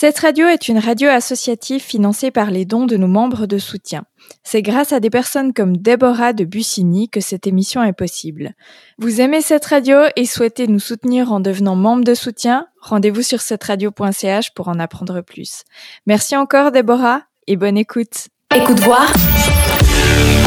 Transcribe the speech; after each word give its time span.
Cette 0.00 0.20
radio 0.20 0.46
est 0.46 0.68
une 0.68 0.78
radio 0.78 1.08
associative 1.08 1.82
financée 1.82 2.30
par 2.30 2.52
les 2.52 2.64
dons 2.64 2.86
de 2.86 2.96
nos 2.96 3.08
membres 3.08 3.46
de 3.46 3.58
soutien. 3.58 4.04
C'est 4.44 4.62
grâce 4.62 4.92
à 4.92 5.00
des 5.00 5.10
personnes 5.10 5.52
comme 5.52 5.76
Déborah 5.76 6.32
de 6.32 6.44
Bussigny 6.44 7.08
que 7.08 7.18
cette 7.18 7.48
émission 7.48 7.82
est 7.82 7.92
possible. 7.92 8.52
Vous 8.98 9.20
aimez 9.20 9.40
cette 9.40 9.64
radio 9.64 9.96
et 10.14 10.24
souhaitez 10.24 10.68
nous 10.68 10.78
soutenir 10.78 11.32
en 11.32 11.40
devenant 11.40 11.74
membre 11.74 12.04
de 12.04 12.14
soutien? 12.14 12.68
Rendez-vous 12.80 13.22
sur 13.22 13.40
cetteradio.ch 13.40 14.54
pour 14.54 14.68
en 14.68 14.78
apprendre 14.78 15.20
plus. 15.20 15.64
Merci 16.06 16.36
encore 16.36 16.70
Déborah 16.70 17.22
et 17.48 17.56
bonne 17.56 17.76
écoute. 17.76 18.28
Écoute 18.54 18.78
voir 18.78 19.12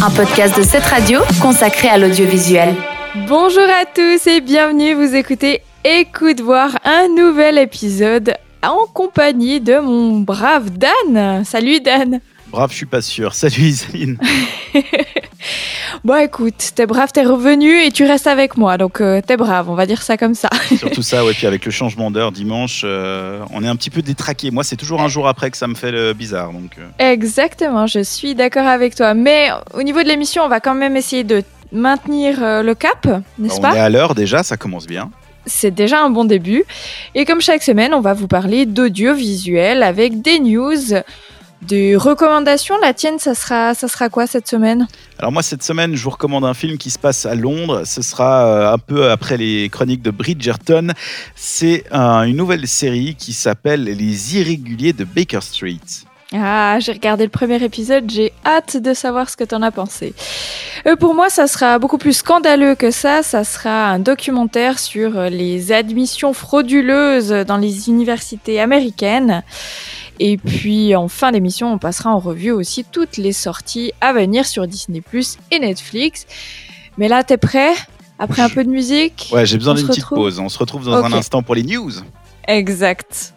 un 0.02 0.12
podcast 0.12 0.58
de 0.58 0.64
cette 0.64 0.86
radio 0.86 1.20
consacré 1.42 1.90
à 1.90 1.98
l'audiovisuel. 1.98 2.74
Bonjour 3.28 3.68
à 3.70 3.84
tous 3.84 4.28
et 4.28 4.40
bienvenue, 4.40 4.94
vous 4.94 5.14
écoutez 5.14 5.62
Écoute 5.84 6.40
voir 6.40 6.78
un 6.86 7.10
nouvel 7.10 7.58
épisode 7.58 8.34
en 8.64 8.86
compagnie 8.94 9.60
de 9.62 9.80
mon 9.80 10.20
brave 10.20 10.70
Dan. 10.72 11.44
Salut 11.46 11.80
Dan. 11.80 12.20
Brave, 12.52 12.72
je 12.72 12.76
suis 12.76 12.86
pas 12.86 13.02
sûr. 13.02 13.34
Salut 13.34 13.62
Isaline. 13.62 14.18
bon 16.04 16.16
écoute, 16.22 16.72
t'es 16.76 16.86
brave, 16.86 17.12
t'es 17.14 17.24
revenu 17.24 17.82
et 17.82 17.92
tu 17.92 18.04
restes 18.06 18.28
avec 18.28 18.58
moi, 18.58 18.78
donc 18.78 19.00
euh, 19.00 19.22
t'es 19.26 19.38
brave, 19.38 19.70
on 19.70 19.76
va 19.76 19.86
dire 19.86 20.02
ça 20.02 20.18
comme 20.18 20.34
ça. 20.36 20.50
Surtout 20.78 21.02
ça, 21.12 21.24
ouais. 21.24 21.32
Puis 21.34 21.48
avec 21.48 21.64
le 21.66 21.72
changement 21.72 22.12
d'heure 22.12 22.32
dimanche, 22.34 22.82
euh, 22.84 23.42
on 23.52 23.64
est 23.64 23.68
un 23.68 23.76
petit 23.78 23.90
peu 23.90 24.02
détraqué. 24.02 24.52
Moi, 24.52 24.64
c'est 24.66 24.76
toujours 24.76 25.02
un 25.02 25.08
jour 25.08 25.28
après 25.30 25.50
que 25.50 25.56
ça 25.58 25.68
me 25.68 25.76
fait 25.76 25.92
le 25.92 26.12
bizarre, 26.14 26.52
donc. 26.52 26.72
euh. 26.78 27.12
Exactement, 27.12 27.88
je 27.88 28.04
suis 28.04 28.36
d'accord 28.36 28.68
avec 28.68 28.96
toi. 28.96 29.14
Mais 29.14 29.50
au 29.74 29.84
niveau 29.84 30.04
de 30.04 30.08
l'émission, 30.10 30.44
on 30.44 30.50
va 30.50 30.60
quand 30.60 30.76
même 30.76 30.98
essayer 30.98 31.24
de 31.24 31.44
maintenir 31.72 32.40
le 32.42 32.74
cap, 32.74 33.08
n'est-ce 33.40 33.60
on 33.60 33.62
pas? 33.62 33.76
est 33.76 33.80
à 33.80 33.90
l'heure 33.90 34.14
déjà, 34.14 34.44
ça 34.44 34.58
commence 34.58 34.88
bien. 34.88 35.10
C'est 35.46 35.72
déjà 35.72 36.04
un 36.04 36.10
bon 36.10 36.26
début. 36.26 36.64
Et 37.16 37.26
comme 37.26 37.42
chaque 37.42 37.64
semaine, 37.64 37.94
on 37.94 38.02
va 38.02 38.14
vous 38.14 38.28
parler 38.28 38.66
d'audiovisuel 38.66 39.84
avec 39.84 40.22
des 40.22 40.40
news, 40.40 41.02
des 41.64 41.96
recommandations. 41.96 42.76
La 42.82 42.94
tienne, 42.94 43.20
ça 43.20 43.36
sera, 43.36 43.74
ça 43.74 43.88
sera 43.88 44.10
quoi 44.10 44.28
cette 44.28 44.48
semaine? 44.48 44.88
Alors 45.20 45.32
moi, 45.32 45.44
cette 45.44 45.64
semaine, 45.64 45.96
je 45.96 46.04
vous 46.04 46.10
recommande 46.12 46.46
un 46.46 46.54
film 46.54 46.78
qui 46.78 46.90
se 46.90 47.00
passe 47.00 47.26
à 47.26 47.36
Londres. 47.36 47.84
Ce 47.86 48.02
sera 48.02 48.46
euh, 48.46 48.74
un 48.74 48.78
peu 48.78 49.10
après 49.10 49.38
les 49.38 49.70
chroniques 49.70 50.02
de 50.02 50.12
Bridgerton. 50.12 50.90
C'est 51.36 51.86
une 51.92 52.36
nouvelle 52.36 52.68
série 52.68 53.16
qui 53.16 53.34
s'appelle 53.34 53.84
Les 53.84 54.38
Irréguliers 54.38 54.94
de 54.94 55.04
Baker 55.04 55.42
Street. 55.42 55.80
Ah, 56.34 56.78
j'ai 56.80 56.94
regardé 56.94 57.26
le 57.26 57.30
premier 57.30 57.62
épisode, 57.62 58.10
j'ai 58.10 58.32
hâte 58.46 58.78
de 58.78 58.94
savoir 58.94 59.30
ce 59.30 59.36
que 59.36 59.44
t'en 59.44 59.62
as 59.62 59.72
pensé. 59.72 60.14
Euh, 60.88 60.96
pour 60.96 61.14
moi, 61.14 61.30
ça 61.30 61.46
sera 61.46 61.78
beaucoup 61.78 61.98
plus 61.98 62.14
scandaleux 62.14 62.76
que 62.76 62.90
ça. 62.90 63.22
Ça 63.22 63.44
sera 63.44 63.90
un 63.90 64.00
documentaire 64.00 64.80
sur 64.80 65.18
euh, 65.18 65.30
les 65.30 65.74
admissions 65.74 66.32
frauduleuses 66.32 67.32
dans 67.46 67.58
les 67.58 67.90
universités 67.90 68.62
américaines. 68.62 69.44
Et 70.20 70.38
puis, 70.38 70.96
en 70.96 71.10
fin 71.10 71.34
d'émission, 71.34 71.74
on 71.74 71.78
passera 71.78 72.12
en 72.12 72.20
revue 72.20 72.52
aussi 72.52 72.86
toutes 72.90 73.18
les 73.18 73.34
sorties 73.34 73.92
à 74.00 74.14
venir 74.14 74.46
sur 74.46 74.68
Disney 74.68 75.02
Plus 75.02 75.38
et 75.52 75.60
Netflix. 75.60 76.26
Mais 76.98 77.10
là, 77.10 77.24
t'es 77.24 77.38
prêt? 77.38 77.74
Après 78.20 78.42
un 78.42 78.50
peu 78.50 78.64
de 78.64 78.70
musique? 78.70 79.32
Ouais, 79.34 79.46
j'ai 79.46 79.58
besoin 79.58 79.74
d'une 79.74 79.88
petite 79.88 80.08
pause. 80.08 80.40
On 80.40 80.48
se 80.48 80.60
retrouve 80.60 80.86
dans 80.86 81.04
un 81.04 81.12
instant 81.12 81.44
pour 81.44 81.56
les 81.56 81.64
news. 81.64 81.92
Exact. 82.48 83.34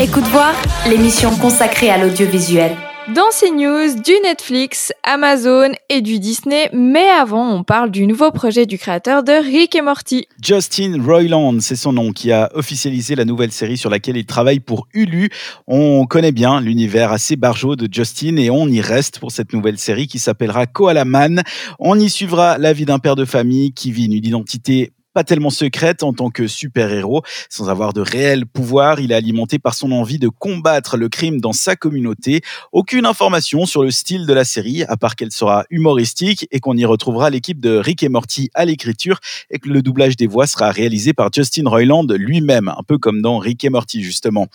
Écoute 0.00 0.26
voir 0.26 0.54
l'émission 0.88 1.36
consacrée 1.38 1.90
à 1.90 1.98
l'audiovisuel. 1.98 2.70
Dans 3.16 3.32
ces 3.32 3.50
news, 3.50 4.00
du 4.00 4.12
Netflix, 4.22 4.92
Amazon 5.02 5.72
et 5.88 6.02
du 6.02 6.20
Disney, 6.20 6.70
mais 6.72 7.08
avant, 7.08 7.52
on 7.52 7.64
parle 7.64 7.90
du 7.90 8.06
nouveau 8.06 8.30
projet 8.30 8.64
du 8.64 8.78
créateur 8.78 9.24
de 9.24 9.32
Rick 9.32 9.74
et 9.74 9.82
Morty. 9.82 10.28
Justin 10.40 11.02
Roiland, 11.04 11.58
c'est 11.58 11.74
son 11.74 11.92
nom, 11.92 12.12
qui 12.12 12.30
a 12.30 12.48
officialisé 12.54 13.16
la 13.16 13.24
nouvelle 13.24 13.50
série 13.50 13.76
sur 13.76 13.90
laquelle 13.90 14.16
il 14.16 14.24
travaille 14.24 14.60
pour 14.60 14.86
Hulu. 14.94 15.30
On 15.66 16.06
connaît 16.06 16.30
bien 16.30 16.60
l'univers 16.60 17.10
assez 17.10 17.34
barjot 17.34 17.74
de 17.74 17.92
Justin 17.92 18.36
et 18.36 18.50
on 18.50 18.68
y 18.68 18.80
reste 18.80 19.18
pour 19.18 19.32
cette 19.32 19.52
nouvelle 19.52 19.78
série 19.78 20.06
qui 20.06 20.20
s'appellera 20.20 20.66
Koala 20.66 21.04
Man. 21.04 21.42
On 21.80 21.98
y 21.98 22.08
suivra 22.08 22.56
la 22.56 22.72
vie 22.72 22.84
d'un 22.84 23.00
père 23.00 23.16
de 23.16 23.24
famille 23.24 23.72
qui 23.72 23.90
vit 23.90 24.06
une 24.06 24.12
identité 24.12 24.92
pas 25.18 25.24
tellement 25.24 25.50
secrète 25.50 26.04
en 26.04 26.12
tant 26.12 26.30
que 26.30 26.46
super-héros. 26.46 27.24
Sans 27.50 27.68
avoir 27.68 27.92
de 27.92 28.00
réel 28.00 28.46
pouvoir, 28.46 29.00
il 29.00 29.10
est 29.10 29.16
alimenté 29.16 29.58
par 29.58 29.74
son 29.74 29.90
envie 29.90 30.20
de 30.20 30.28
combattre 30.28 30.96
le 30.96 31.08
crime 31.08 31.40
dans 31.40 31.52
sa 31.52 31.74
communauté. 31.74 32.40
Aucune 32.70 33.04
information 33.04 33.66
sur 33.66 33.82
le 33.82 33.90
style 33.90 34.26
de 34.26 34.32
la 34.32 34.44
série, 34.44 34.84
à 34.84 34.96
part 34.96 35.16
qu'elle 35.16 35.32
sera 35.32 35.64
humoristique 35.70 36.46
et 36.52 36.60
qu'on 36.60 36.76
y 36.76 36.84
retrouvera 36.84 37.30
l'équipe 37.30 37.58
de 37.58 37.78
Rick 37.78 38.04
et 38.04 38.08
Morty 38.08 38.48
à 38.54 38.64
l'écriture 38.64 39.18
et 39.50 39.58
que 39.58 39.68
le 39.68 39.82
doublage 39.82 40.14
des 40.14 40.28
voix 40.28 40.46
sera 40.46 40.70
réalisé 40.70 41.12
par 41.14 41.30
Justin 41.34 41.68
Roiland 41.68 42.06
lui-même, 42.08 42.68
un 42.68 42.84
peu 42.86 42.96
comme 42.96 43.20
dans 43.20 43.38
Rick 43.38 43.64
et 43.64 43.70
Morty 43.70 44.04
justement. 44.04 44.46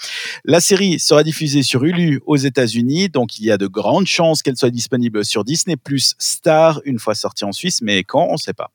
La 0.46 0.62
série 0.62 0.98
sera 0.98 1.24
diffusée 1.24 1.64
sur 1.64 1.84
Hulu 1.84 2.22
aux 2.26 2.38
États-Unis, 2.38 3.10
donc 3.10 3.38
il 3.38 3.44
y 3.44 3.52
a 3.52 3.58
de 3.58 3.68
grandes 3.68 4.08
chances 4.08 4.42
qu'elle 4.42 4.56
soit 4.56 4.70
disponible 4.70 5.26
sur 5.26 5.44
Disney 5.44 5.76
Plus 5.76 6.16
Star 6.20 6.80
une 6.86 7.00
fois 7.00 7.16
sortie 7.16 7.44
en 7.44 7.52
Suisse, 7.52 7.82
mais 7.82 8.06
quand, 8.06 8.28
on 8.30 8.36
ne 8.36 8.38
sait 8.38 8.54
pas. 8.54 8.72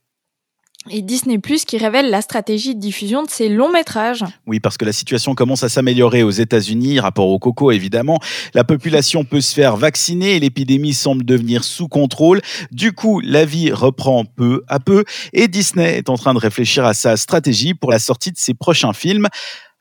Et 0.91 1.03
Disney 1.03 1.39
Plus 1.39 1.65
qui 1.65 1.79
révèle 1.79 2.11
la 2.11 2.21
stratégie 2.21 2.75
de 2.75 2.81
diffusion 2.81 3.23
de 3.23 3.31
ses 3.31 3.49
longs 3.49 3.71
métrages. 3.71 4.25
Oui, 4.47 4.61
parce 4.61 4.77
que 4.77 4.85
la 4.85 4.93
situation 4.93 5.35
commence 5.35 5.63
à 5.63 5.69
s'améliorer 5.69 6.23
aux 6.23 6.31
États-Unis, 6.31 7.01
rapport 7.01 7.29
au 7.29 7.39
coco 7.39 7.71
évidemment. 7.71 8.19
La 8.55 8.65
population 8.65 9.25
peut 9.25 9.41
se 9.41 9.55
faire 9.55 9.77
vacciner 9.77 10.37
et 10.37 10.41
l'épidémie 10.41 10.95
semble 10.95 11.25
devenir 11.25 11.65
sous 11.65 11.89
contrôle. 11.89 12.41
Du 12.71 12.93
coup, 12.93 13.21
la 13.21 13.45
vie 13.45 13.71
reprend 13.71 14.25
peu 14.25 14.63
à 14.69 14.81
peu 14.81 15.05
et 15.33 15.49
Disney 15.49 15.99
est 15.99 16.09
en 16.09 16.17
train 16.17 16.35
de 16.35 16.39
réfléchir 16.39 16.85
à 16.85 16.95
sa 16.95 17.17
stratégie 17.17 17.75
pour 17.75 17.91
la 17.91 17.99
sortie 17.99 18.33
de 18.33 18.39
ses 18.39 18.55
prochains 18.55 18.93
films. 18.93 19.29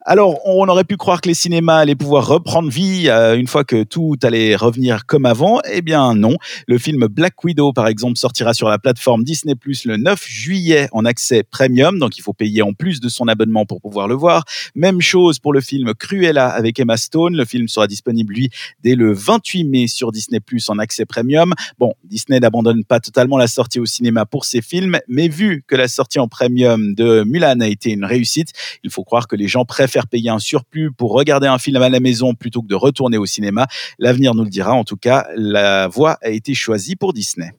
Alors, 0.10 0.40
on 0.46 0.70
aurait 0.70 0.86
pu 0.86 0.96
croire 0.96 1.20
que 1.20 1.28
les 1.28 1.34
cinémas 1.34 1.80
allaient 1.80 1.94
pouvoir 1.94 2.26
reprendre 2.28 2.70
vie 2.70 3.10
euh, 3.10 3.38
une 3.38 3.48
fois 3.48 3.66
que 3.66 3.84
tout 3.84 4.16
allait 4.24 4.56
revenir 4.56 5.06
comme 5.06 5.26
avant. 5.26 5.60
Eh 5.70 5.82
bien, 5.82 6.16
non. 6.16 6.38
Le 6.66 6.78
film 6.78 7.08
Black 7.08 7.44
Widow, 7.44 7.74
par 7.74 7.90
exemple, 7.90 8.18
sortira 8.18 8.54
sur 8.54 8.70
la 8.70 8.80
plateforme 8.80 9.26
Disney 9.26 9.56
Plus 9.56 9.84
le 9.84 9.98
9 9.98 10.26
juillet 10.26 10.88
en 10.94 11.04
accès 11.04 11.44
premium. 11.44 12.00
Donc, 12.00 12.18
il 12.18 12.22
faut 12.22 12.32
payer 12.32 12.62
en 12.62 12.72
plus 12.72 13.02
de 13.02 13.10
son 13.10 13.28
abonnement 13.28 13.66
pour 13.66 13.82
pouvoir 13.82 14.08
le 14.08 14.16
voir. 14.16 14.46
Même 14.76 15.02
chose 15.02 15.40
pour 15.40 15.52
le 15.52 15.60
film 15.60 15.94
Cruella 15.94 16.48
avec 16.48 16.80
Emma 16.80 16.96
Stone. 16.96 17.36
Le 17.36 17.44
film 17.44 17.68
sera 17.68 17.88
disponible, 17.88 18.34
lui, 18.34 18.50
dès 18.86 18.96
le 18.96 19.12
28 19.12 19.66
mai 19.66 19.88
sur 19.88 20.14
Disney 20.14 20.40
Plus 20.40 20.70
en 20.70 20.80
accès 20.80 21.06
premium. 21.06 21.54
Bon, 21.80 21.96
Disney 22.06 22.40
n'abandonne 22.40 22.86
pas 22.86 23.02
totalement 23.02 23.38
la 23.38 23.48
sortie 23.48 23.82
au 23.82 23.86
cinéma 23.86 24.26
pour 24.26 24.46
ses 24.46 24.62
films, 24.62 25.00
mais 25.10 25.28
vu 25.28 25.66
que 25.68 25.76
la 25.76 25.90
sortie 25.90 26.20
en 26.20 26.30
premium 26.30 26.96
de 26.96 27.24
Mulan 27.24 27.60
a 27.60 27.68
été 27.68 27.92
une 27.92 28.06
réussite, 28.06 28.54
il 28.86 28.90
faut 28.90 29.04
croire 29.04 29.28
que 29.28 29.36
les 29.36 29.50
gens 29.50 29.66
préfèrent 29.66 29.97
payer 30.06 30.30
un 30.30 30.40
surplus 30.40 30.92
pour 30.92 31.14
regarder 31.14 31.48
un 31.48 31.58
film 31.58 31.82
à 31.82 31.90
la 31.90 32.00
maison 32.00 32.36
plutôt 32.36 32.62
que 32.62 32.68
de 32.68 32.76
retourner 32.76 33.18
au 33.18 33.26
cinéma. 33.26 33.68
L'avenir 33.98 34.36
nous 34.36 34.44
le 34.44 34.50
dira. 34.50 34.74
En 34.74 34.84
tout 34.84 34.98
cas, 34.98 35.28
la 35.36 35.88
voie 35.88 36.18
a 36.22 36.30
été 36.30 36.54
choisie 36.54 36.96
pour 36.96 37.14
Disney. 37.14 37.52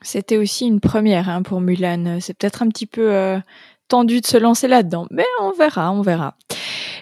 C'était 0.00 0.36
aussi 0.36 0.66
une 0.66 0.80
première 0.80 1.28
hein, 1.28 1.42
pour 1.42 1.60
Mulan. 1.60 2.18
C'est 2.20 2.36
peut-être 2.36 2.62
un 2.62 2.68
petit 2.68 2.86
peu 2.86 3.12
euh, 3.12 3.38
tendu 3.88 4.20
de 4.20 4.26
se 4.26 4.36
lancer 4.36 4.68
là-dedans, 4.68 5.06
mais 5.10 5.24
on 5.40 5.52
verra, 5.52 5.92
on 5.92 6.02
verra. 6.02 6.36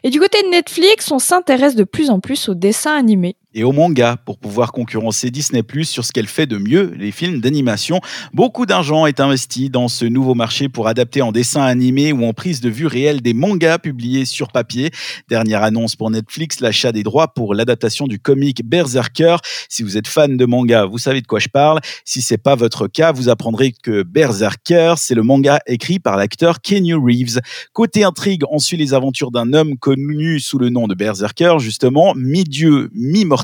Et 0.04 0.10
du 0.10 0.18
côté 0.18 0.42
de 0.42 0.48
Netflix, 0.48 1.10
on 1.10 1.18
s'intéresse 1.18 1.76
de 1.76 1.84
plus 1.84 2.10
en 2.10 2.20
plus 2.20 2.48
aux 2.48 2.54
dessins 2.54 2.96
animés. 2.96 3.36
Et 3.54 3.64
au 3.64 3.72
manga 3.72 4.16
pour 4.24 4.38
pouvoir 4.38 4.72
concurrencer 4.72 5.30
Disney 5.30 5.62
Plus 5.62 5.84
sur 5.84 6.04
ce 6.04 6.12
qu'elle 6.12 6.26
fait 6.26 6.46
de 6.46 6.58
mieux, 6.58 6.94
les 6.98 7.10
films 7.10 7.40
d'animation. 7.40 8.00
Beaucoup 8.32 8.66
d'argent 8.66 9.06
est 9.06 9.20
investi 9.20 9.70
dans 9.70 9.88
ce 9.88 10.04
nouveau 10.04 10.34
marché 10.34 10.68
pour 10.68 10.88
adapter 10.88 11.22
en 11.22 11.32
dessin 11.32 11.62
animé 11.62 12.12
ou 12.12 12.24
en 12.24 12.32
prise 12.32 12.60
de 12.60 12.70
vue 12.70 12.86
réelle 12.86 13.20
des 13.20 13.34
mangas 13.34 13.78
publiés 13.78 14.24
sur 14.24 14.48
papier. 14.48 14.90
Dernière 15.28 15.62
annonce 15.62 15.96
pour 15.96 16.10
Netflix, 16.10 16.60
l'achat 16.60 16.92
des 16.92 17.02
droits 17.02 17.28
pour 17.28 17.54
l'adaptation 17.54 18.06
du 18.06 18.18
comic 18.18 18.64
Berserker. 18.64 19.36
Si 19.68 19.82
vous 19.82 19.96
êtes 19.96 20.08
fan 20.08 20.36
de 20.36 20.44
manga, 20.46 20.86
vous 20.86 20.98
savez 20.98 21.20
de 21.20 21.26
quoi 21.26 21.38
je 21.38 21.48
parle. 21.48 21.80
Si 22.04 22.22
c'est 22.22 22.38
pas 22.38 22.54
votre 22.54 22.88
cas, 22.88 23.12
vous 23.12 23.28
apprendrez 23.28 23.72
que 23.72 24.02
Berserker, 24.02 24.94
c'est 24.96 25.14
le 25.14 25.22
manga 25.22 25.60
écrit 25.66 25.98
par 25.98 26.16
l'acteur 26.16 26.60
Keanu 26.60 26.94
Reeves. 26.94 27.40
Côté 27.72 28.04
intrigue, 28.04 28.42
on 28.50 28.58
suit 28.58 28.76
les 28.76 28.94
aventures 28.94 29.30
d'un 29.30 29.52
homme 29.52 29.76
connu 29.78 30.40
sous 30.40 30.58
le 30.58 30.68
nom 30.68 30.88
de 30.88 30.94
Berserker, 30.94 31.56
justement, 31.58 32.14
mi-dieu, 32.14 32.90
mi-mortel. 32.94 33.41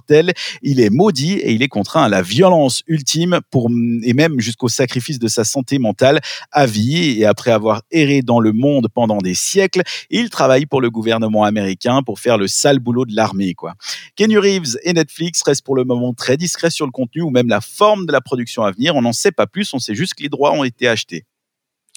Il 0.62 0.80
est 0.80 0.90
maudit 0.90 1.34
et 1.34 1.52
il 1.52 1.62
est 1.62 1.68
contraint 1.68 2.04
à 2.04 2.08
la 2.08 2.22
violence 2.22 2.82
ultime 2.86 3.40
pour, 3.50 3.70
et 4.02 4.14
même 4.14 4.40
jusqu'au 4.40 4.68
sacrifice 4.68 5.18
de 5.18 5.28
sa 5.28 5.44
santé 5.44 5.78
mentale 5.78 6.20
à 6.52 6.66
vie. 6.66 7.20
Et 7.20 7.24
après 7.24 7.50
avoir 7.50 7.82
erré 7.90 8.22
dans 8.22 8.40
le 8.40 8.52
monde 8.52 8.88
pendant 8.92 9.18
des 9.18 9.34
siècles, 9.34 9.82
il 10.10 10.30
travaille 10.30 10.66
pour 10.66 10.80
le 10.80 10.90
gouvernement 10.90 11.44
américain 11.44 12.02
pour 12.02 12.18
faire 12.18 12.38
le 12.38 12.48
sale 12.48 12.78
boulot 12.78 13.04
de 13.04 13.14
l'armée, 13.14 13.54
quoi. 13.54 13.74
Kenny 14.16 14.36
Reeves 14.36 14.78
et 14.82 14.92
Netflix 14.92 15.42
restent 15.42 15.64
pour 15.64 15.76
le 15.76 15.84
moment 15.84 16.12
très 16.14 16.36
discrets 16.36 16.70
sur 16.70 16.86
le 16.86 16.92
contenu 16.92 17.22
ou 17.22 17.30
même 17.30 17.48
la 17.48 17.60
forme 17.60 18.06
de 18.06 18.12
la 18.12 18.20
production 18.20 18.62
à 18.62 18.70
venir. 18.70 18.96
On 18.96 19.02
n'en 19.02 19.12
sait 19.12 19.32
pas 19.32 19.46
plus, 19.46 19.72
on 19.74 19.78
sait 19.78 19.94
juste 19.94 20.14
que 20.14 20.22
les 20.22 20.28
droits 20.28 20.52
ont 20.52 20.64
été 20.64 20.88
achetés. 20.88 21.24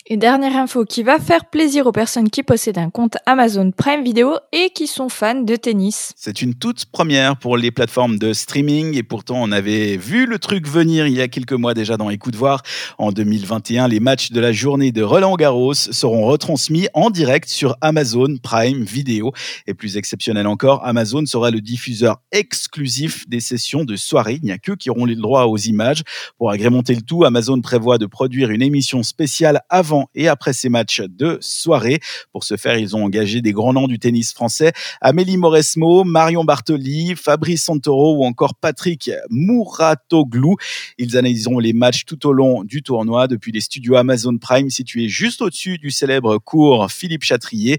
Et 0.07 0.17
dernière 0.17 0.55
info 0.55 0.83
qui 0.83 1.03
va 1.03 1.19
faire 1.19 1.45
plaisir 1.45 1.85
aux 1.85 1.91
personnes 1.91 2.31
qui 2.31 2.41
possèdent 2.41 2.79
un 2.79 2.89
compte 2.89 3.17
Amazon 3.27 3.69
Prime 3.69 4.03
Video 4.03 4.33
et 4.51 4.71
qui 4.71 4.87
sont 4.87 5.09
fans 5.09 5.41
de 5.41 5.55
tennis. 5.55 6.13
C'est 6.15 6.41
une 6.41 6.55
toute 6.55 6.85
première 6.85 7.37
pour 7.37 7.55
les 7.55 7.69
plateformes 7.69 8.17
de 8.17 8.33
streaming 8.33 8.97
et 8.97 9.03
pourtant 9.03 9.35
on 9.39 9.51
avait 9.51 9.97
vu 9.97 10.25
le 10.25 10.39
truc 10.39 10.67
venir 10.67 11.05
il 11.05 11.13
y 11.13 11.21
a 11.21 11.27
quelques 11.27 11.53
mois 11.53 11.75
déjà 11.75 11.97
dans 11.97 12.09
Écoute 12.09 12.35
voir. 12.35 12.63
En 12.97 13.11
2021, 13.11 13.87
les 13.87 13.99
matchs 13.99 14.31
de 14.31 14.39
la 14.39 14.51
journée 14.51 14.91
de 14.91 15.03
Roland 15.03 15.35
Garros 15.35 15.75
seront 15.75 16.25
retransmis 16.25 16.87
en 16.95 17.11
direct 17.11 17.47
sur 17.47 17.77
Amazon 17.81 18.37
Prime 18.41 18.83
Video. 18.83 19.33
Et 19.67 19.75
plus 19.75 19.97
exceptionnel 19.97 20.47
encore, 20.47 20.83
Amazon 20.83 21.27
sera 21.27 21.51
le 21.51 21.61
diffuseur 21.61 22.21
exclusif 22.31 23.29
des 23.29 23.39
sessions 23.39 23.85
de 23.85 23.95
soirée. 23.95 24.39
Il 24.41 24.45
n'y 24.45 24.51
a 24.51 24.57
que 24.57 24.71
qui 24.71 24.89
auront 24.89 25.05
le 25.05 25.15
droit 25.15 25.43
aux 25.43 25.57
images. 25.57 26.01
Pour 26.39 26.49
agrémenter 26.49 26.95
le 26.95 27.01
tout, 27.01 27.23
Amazon 27.23 27.61
prévoit 27.61 27.99
de 27.99 28.07
produire 28.07 28.49
une 28.49 28.63
émission 28.63 29.03
spéciale 29.03 29.61
avant 29.69 29.90
et 30.15 30.27
après 30.27 30.53
ces 30.53 30.69
matchs 30.69 31.01
de 31.01 31.37
soirée. 31.41 31.99
Pour 32.31 32.43
ce 32.43 32.57
faire, 32.57 32.77
ils 32.77 32.95
ont 32.95 33.03
engagé 33.03 33.41
des 33.41 33.51
grands 33.51 33.73
noms 33.73 33.87
du 33.87 33.99
tennis 33.99 34.33
français, 34.33 34.71
Amélie 35.01 35.37
Mauresmo, 35.37 36.03
Marion 36.03 36.43
Bartoli, 36.43 37.15
Fabrice 37.15 37.65
Santoro 37.65 38.17
ou 38.17 38.25
encore 38.25 38.55
Patrick 38.55 39.11
Mouratoglou. 39.29 40.55
Ils 40.97 41.17
analyseront 41.17 41.59
les 41.59 41.73
matchs 41.73 42.05
tout 42.05 42.27
au 42.27 42.33
long 42.33 42.63
du 42.63 42.83
tournoi 42.83 43.27
depuis 43.27 43.51
les 43.51 43.61
studios 43.61 43.95
Amazon 43.95 44.37
Prime 44.37 44.69
situés 44.69 45.07
juste 45.07 45.41
au-dessus 45.41 45.77
du 45.77 45.91
célèbre 45.91 46.37
cours 46.37 46.91
Philippe 46.91 47.23
Chatrier. 47.23 47.77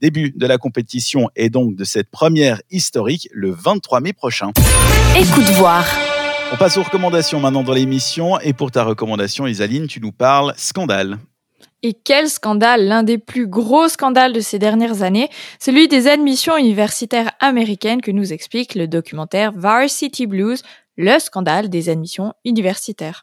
Début 0.00 0.32
de 0.34 0.46
la 0.46 0.56
compétition 0.56 1.28
et 1.36 1.50
donc 1.50 1.76
de 1.76 1.84
cette 1.84 2.10
première 2.10 2.62
historique 2.70 3.28
le 3.32 3.50
23 3.50 4.00
mai 4.00 4.14
prochain. 4.14 4.50
Écoute 5.14 5.44
voir. 5.56 5.84
On 6.52 6.56
passe 6.56 6.76
aux 6.78 6.82
recommandations 6.82 7.38
maintenant 7.38 7.62
dans 7.62 7.74
l'émission. 7.74 8.40
Et 8.40 8.52
pour 8.52 8.72
ta 8.72 8.82
recommandation, 8.82 9.46
Isaline, 9.46 9.86
tu 9.86 10.00
nous 10.00 10.10
parles 10.10 10.52
scandale. 10.56 11.18
Et 11.82 11.94
quel 11.94 12.28
scandale, 12.28 12.86
l'un 12.86 13.02
des 13.02 13.16
plus 13.16 13.46
gros 13.46 13.88
scandales 13.88 14.34
de 14.34 14.40
ces 14.40 14.58
dernières 14.58 15.02
années, 15.02 15.30
celui 15.58 15.88
des 15.88 16.08
admissions 16.08 16.58
universitaires 16.58 17.30
américaines 17.40 18.02
que 18.02 18.10
nous 18.10 18.34
explique 18.34 18.74
le 18.74 18.86
documentaire 18.86 19.52
Varsity 19.56 20.26
Blues, 20.26 20.62
le 20.98 21.18
scandale 21.18 21.70
des 21.70 21.88
admissions 21.88 22.34
universitaires. 22.44 23.22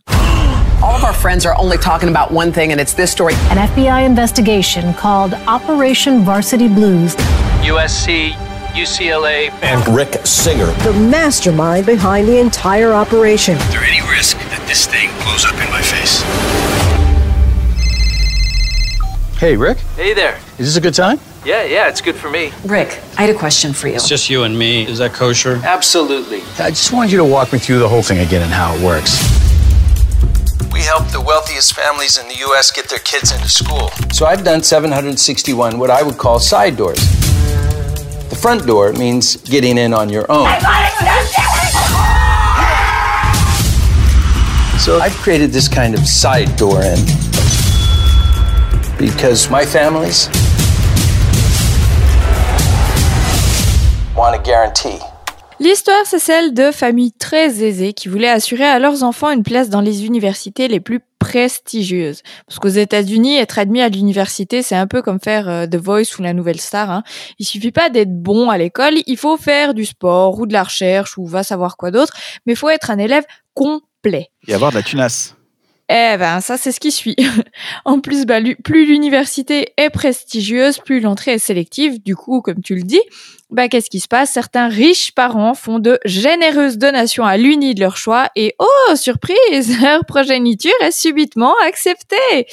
All 0.81 0.95
of 0.95 1.03
our 1.03 1.13
friends 1.13 1.45
are 1.45 1.55
only 1.59 1.77
talking 1.77 2.09
about 2.09 2.35
one 2.35 2.51
thing, 2.51 2.71
and 2.71 2.79
it's 2.81 2.95
this 2.95 3.11
story. 3.11 3.35
An 3.51 3.57
FBI 3.59 4.03
investigation 4.03 4.91
called 4.95 5.35
Operation 5.47 6.23
Varsity 6.23 6.67
Blues. 6.67 7.15
USC, 7.61 8.33
UCLA, 8.73 9.51
and 9.61 9.87
Rick 9.95 10.25
Singer. 10.25 10.71
The 10.83 10.93
mastermind 11.11 11.85
behind 11.85 12.27
the 12.27 12.39
entire 12.39 12.93
operation. 12.93 13.55
Is 13.57 13.71
there 13.71 13.83
any 13.83 14.01
risk 14.09 14.37
that 14.49 14.65
this 14.67 14.87
thing 14.87 15.09
blows 15.21 15.45
up 15.45 15.53
in 15.53 15.69
my 15.69 15.81
face? 15.81 16.23
Hey, 19.39 19.55
Rick. 19.55 19.77
Hey 19.95 20.15
there. 20.15 20.39
Is 20.57 20.65
this 20.65 20.77
a 20.77 20.81
good 20.81 20.95
time? 20.95 21.19
Yeah, 21.45 21.61
yeah, 21.63 21.89
it's 21.89 22.01
good 22.01 22.15
for 22.15 22.27
me. 22.27 22.51
Rick, 22.65 22.99
I 23.19 23.21
had 23.21 23.29
a 23.29 23.37
question 23.37 23.71
for 23.71 23.87
you. 23.87 23.93
It's 23.93 24.09
just 24.09 24.31
you 24.31 24.41
and 24.41 24.57
me. 24.57 24.87
Is 24.87 24.97
that 24.97 25.13
kosher? 25.13 25.61
Absolutely. 25.63 26.41
I 26.57 26.71
just 26.71 26.91
wanted 26.91 27.11
you 27.11 27.19
to 27.19 27.23
walk 27.23 27.53
me 27.53 27.59
through 27.59 27.77
the 27.77 27.87
whole 27.87 28.01
thing 28.01 28.17
again 28.17 28.41
and 28.41 28.51
how 28.51 28.73
it 28.73 28.83
works. 28.83 29.13
We 30.73 30.79
help 30.79 31.07
the 31.09 31.21
wealthiest 31.21 31.75
families 31.75 32.17
in 32.17 32.27
the 32.27 32.33
U.S. 32.47 32.71
get 32.71 32.89
their 32.89 32.97
kids 32.97 33.31
into 33.31 33.47
school. 33.47 33.91
So 34.11 34.25
I've 34.25 34.43
done 34.43 34.63
761 34.63 35.77
what 35.77 35.91
I 35.91 36.01
would 36.01 36.17
call 36.17 36.39
side 36.39 36.75
doors. 36.75 36.97
The 38.31 38.37
front 38.41 38.65
door 38.65 38.91
means 38.93 39.37
getting 39.37 39.77
in 39.77 39.93
on 39.93 40.09
your 40.09 40.25
own. 40.31 40.49
So 44.79 44.99
I've 44.99 45.15
created 45.17 45.51
this 45.51 45.67
kind 45.67 45.93
of 45.93 46.07
side 46.07 46.55
door 46.55 46.81
in 46.81 46.97
because 48.97 49.49
my 49.49 49.65
families 49.65 50.29
want 54.15 54.33
a 54.33 54.39
guarantee. 54.39 54.99
L'histoire, 55.59 56.05
c'est 56.05 56.19
celle 56.19 56.53
de 56.53 56.71
familles 56.71 57.13
très 57.13 57.63
aisées 57.63 57.93
qui 57.93 58.09
voulaient 58.09 58.29
assurer 58.29 58.63
à 58.63 58.77
leurs 58.77 59.01
enfants 59.01 59.31
une 59.31 59.41
place 59.41 59.69
dans 59.69 59.81
les 59.81 60.05
universités 60.05 60.67
les 60.67 60.79
plus 60.79 60.99
prestigieuses. 61.17 62.21
Parce 62.45 62.59
qu'aux 62.59 62.67
États-Unis, 62.67 63.37
être 63.37 63.57
admis 63.57 63.81
à 63.81 63.89
l'université, 63.89 64.61
c'est 64.61 64.75
un 64.75 64.85
peu 64.85 65.01
comme 65.01 65.19
faire 65.19 65.49
euh, 65.49 65.65
The 65.65 65.77
Voice 65.77 66.17
ou 66.19 66.21
la 66.21 66.33
Nouvelle 66.33 66.61
Star. 66.61 66.91
Hein. 66.91 67.03
Il 67.39 67.45
suffit 67.45 67.71
pas 67.71 67.89
d'être 67.89 68.21
bon 68.21 68.51
à 68.51 68.57
l'école, 68.59 68.95
il 69.07 69.17
faut 69.17 69.37
faire 69.37 69.73
du 69.73 69.85
sport 69.85 70.39
ou 70.39 70.45
de 70.45 70.53
la 70.53 70.63
recherche 70.63 71.17
ou 71.17 71.25
va 71.25 71.41
savoir 71.41 71.75
quoi 71.75 71.89
d'autre, 71.89 72.13
mais 72.45 72.53
il 72.53 72.57
faut 72.57 72.69
être 72.69 72.91
un 72.91 72.99
élève 72.99 73.25
complet. 73.55 74.29
Et 74.47 74.53
avoir 74.53 74.69
de 74.71 74.77
la 74.77 74.83
tunasse. 74.83 75.36
Eh 75.89 76.17
ben, 76.17 76.41
ça, 76.41 76.57
c'est 76.57 76.73
ce 76.73 76.81
qui 76.81 76.91
suit. 76.91 77.15
en 77.85 78.01
plus, 78.01 78.25
bah, 78.25 78.39
plus 78.63 78.85
l'université 78.85 79.73
est 79.77 79.89
prestigieuse, 79.89 80.79
plus 80.79 80.99
l'entrée 80.99 81.33
est 81.33 81.39
sélective. 81.39 82.03
Du 82.03 82.15
coup, 82.15 82.41
comme 82.41 82.61
tu 82.61 82.75
le 82.75 82.81
dis, 82.81 83.01
bah, 83.49 83.69
qu'est-ce 83.69 83.89
qui 83.89 84.01
se 84.01 84.09
passe? 84.09 84.31
Certains 84.31 84.67
riches 84.67 85.13
parents 85.13 85.53
font 85.53 85.79
de 85.79 85.97
généreuses 86.03 86.77
donations 86.77 87.23
à 87.23 87.37
l'uni 87.37 87.73
de 87.73 87.79
leur 87.79 87.95
choix 87.95 88.29
et, 88.35 88.53
oh, 88.59 88.95
surprise, 88.95 89.79
leur 89.81 90.03
progéniture 90.03 90.73
est 90.81 90.91
subitement 90.91 91.55
acceptée. 91.65 92.47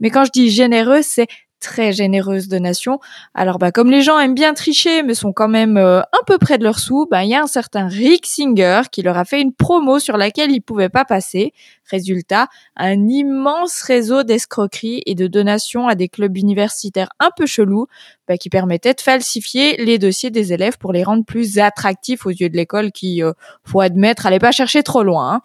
Mais 0.00 0.10
quand 0.10 0.24
je 0.24 0.32
dis 0.32 0.50
généreuse, 0.50 1.06
c'est 1.06 1.28
très 1.60 1.92
généreuse 1.92 2.48
donation. 2.48 2.98
Alors 3.34 3.58
bah 3.58 3.70
comme 3.70 3.90
les 3.90 4.02
gens 4.02 4.18
aiment 4.18 4.34
bien 4.34 4.54
tricher 4.54 5.02
mais 5.02 5.14
sont 5.14 5.32
quand 5.32 5.48
même 5.48 5.76
euh, 5.76 6.00
un 6.00 6.24
peu 6.26 6.38
près 6.38 6.58
de 6.58 6.64
leurs 6.64 6.78
sous, 6.78 7.06
bah 7.10 7.24
il 7.24 7.30
y 7.30 7.34
a 7.34 7.42
un 7.42 7.46
certain 7.46 7.86
Rick 7.86 8.26
Singer 8.26 8.82
qui 8.90 9.02
leur 9.02 9.16
a 9.16 9.24
fait 9.24 9.40
une 9.40 9.52
promo 9.52 9.98
sur 9.98 10.16
laquelle 10.16 10.50
ils 10.50 10.62
pouvaient 10.62 10.88
pas 10.88 11.04
passer. 11.04 11.52
Résultat, 11.90 12.46
un 12.76 13.08
immense 13.08 13.82
réseau 13.82 14.22
d'escroqueries 14.22 15.02
et 15.06 15.14
de 15.14 15.26
donations 15.26 15.88
à 15.88 15.96
des 15.96 16.08
clubs 16.08 16.36
universitaires 16.36 17.08
un 17.18 17.30
peu 17.36 17.46
chelous 17.46 17.86
bah, 18.28 18.36
qui 18.36 18.48
permettaient 18.48 18.94
de 18.94 19.00
falsifier 19.00 19.76
les 19.76 19.98
dossiers 19.98 20.30
des 20.30 20.52
élèves 20.52 20.78
pour 20.78 20.92
les 20.92 21.02
rendre 21.02 21.24
plus 21.24 21.58
attractifs 21.58 22.26
aux 22.26 22.30
yeux 22.30 22.48
de 22.48 22.56
l'école 22.56 22.92
qui, 22.92 23.22
euh, 23.22 23.32
faut 23.64 23.80
admettre, 23.80 24.26
allait 24.26 24.38
pas 24.38 24.52
chercher 24.52 24.82
trop 24.82 25.02
loin. 25.02 25.34
Hein. 25.34 25.40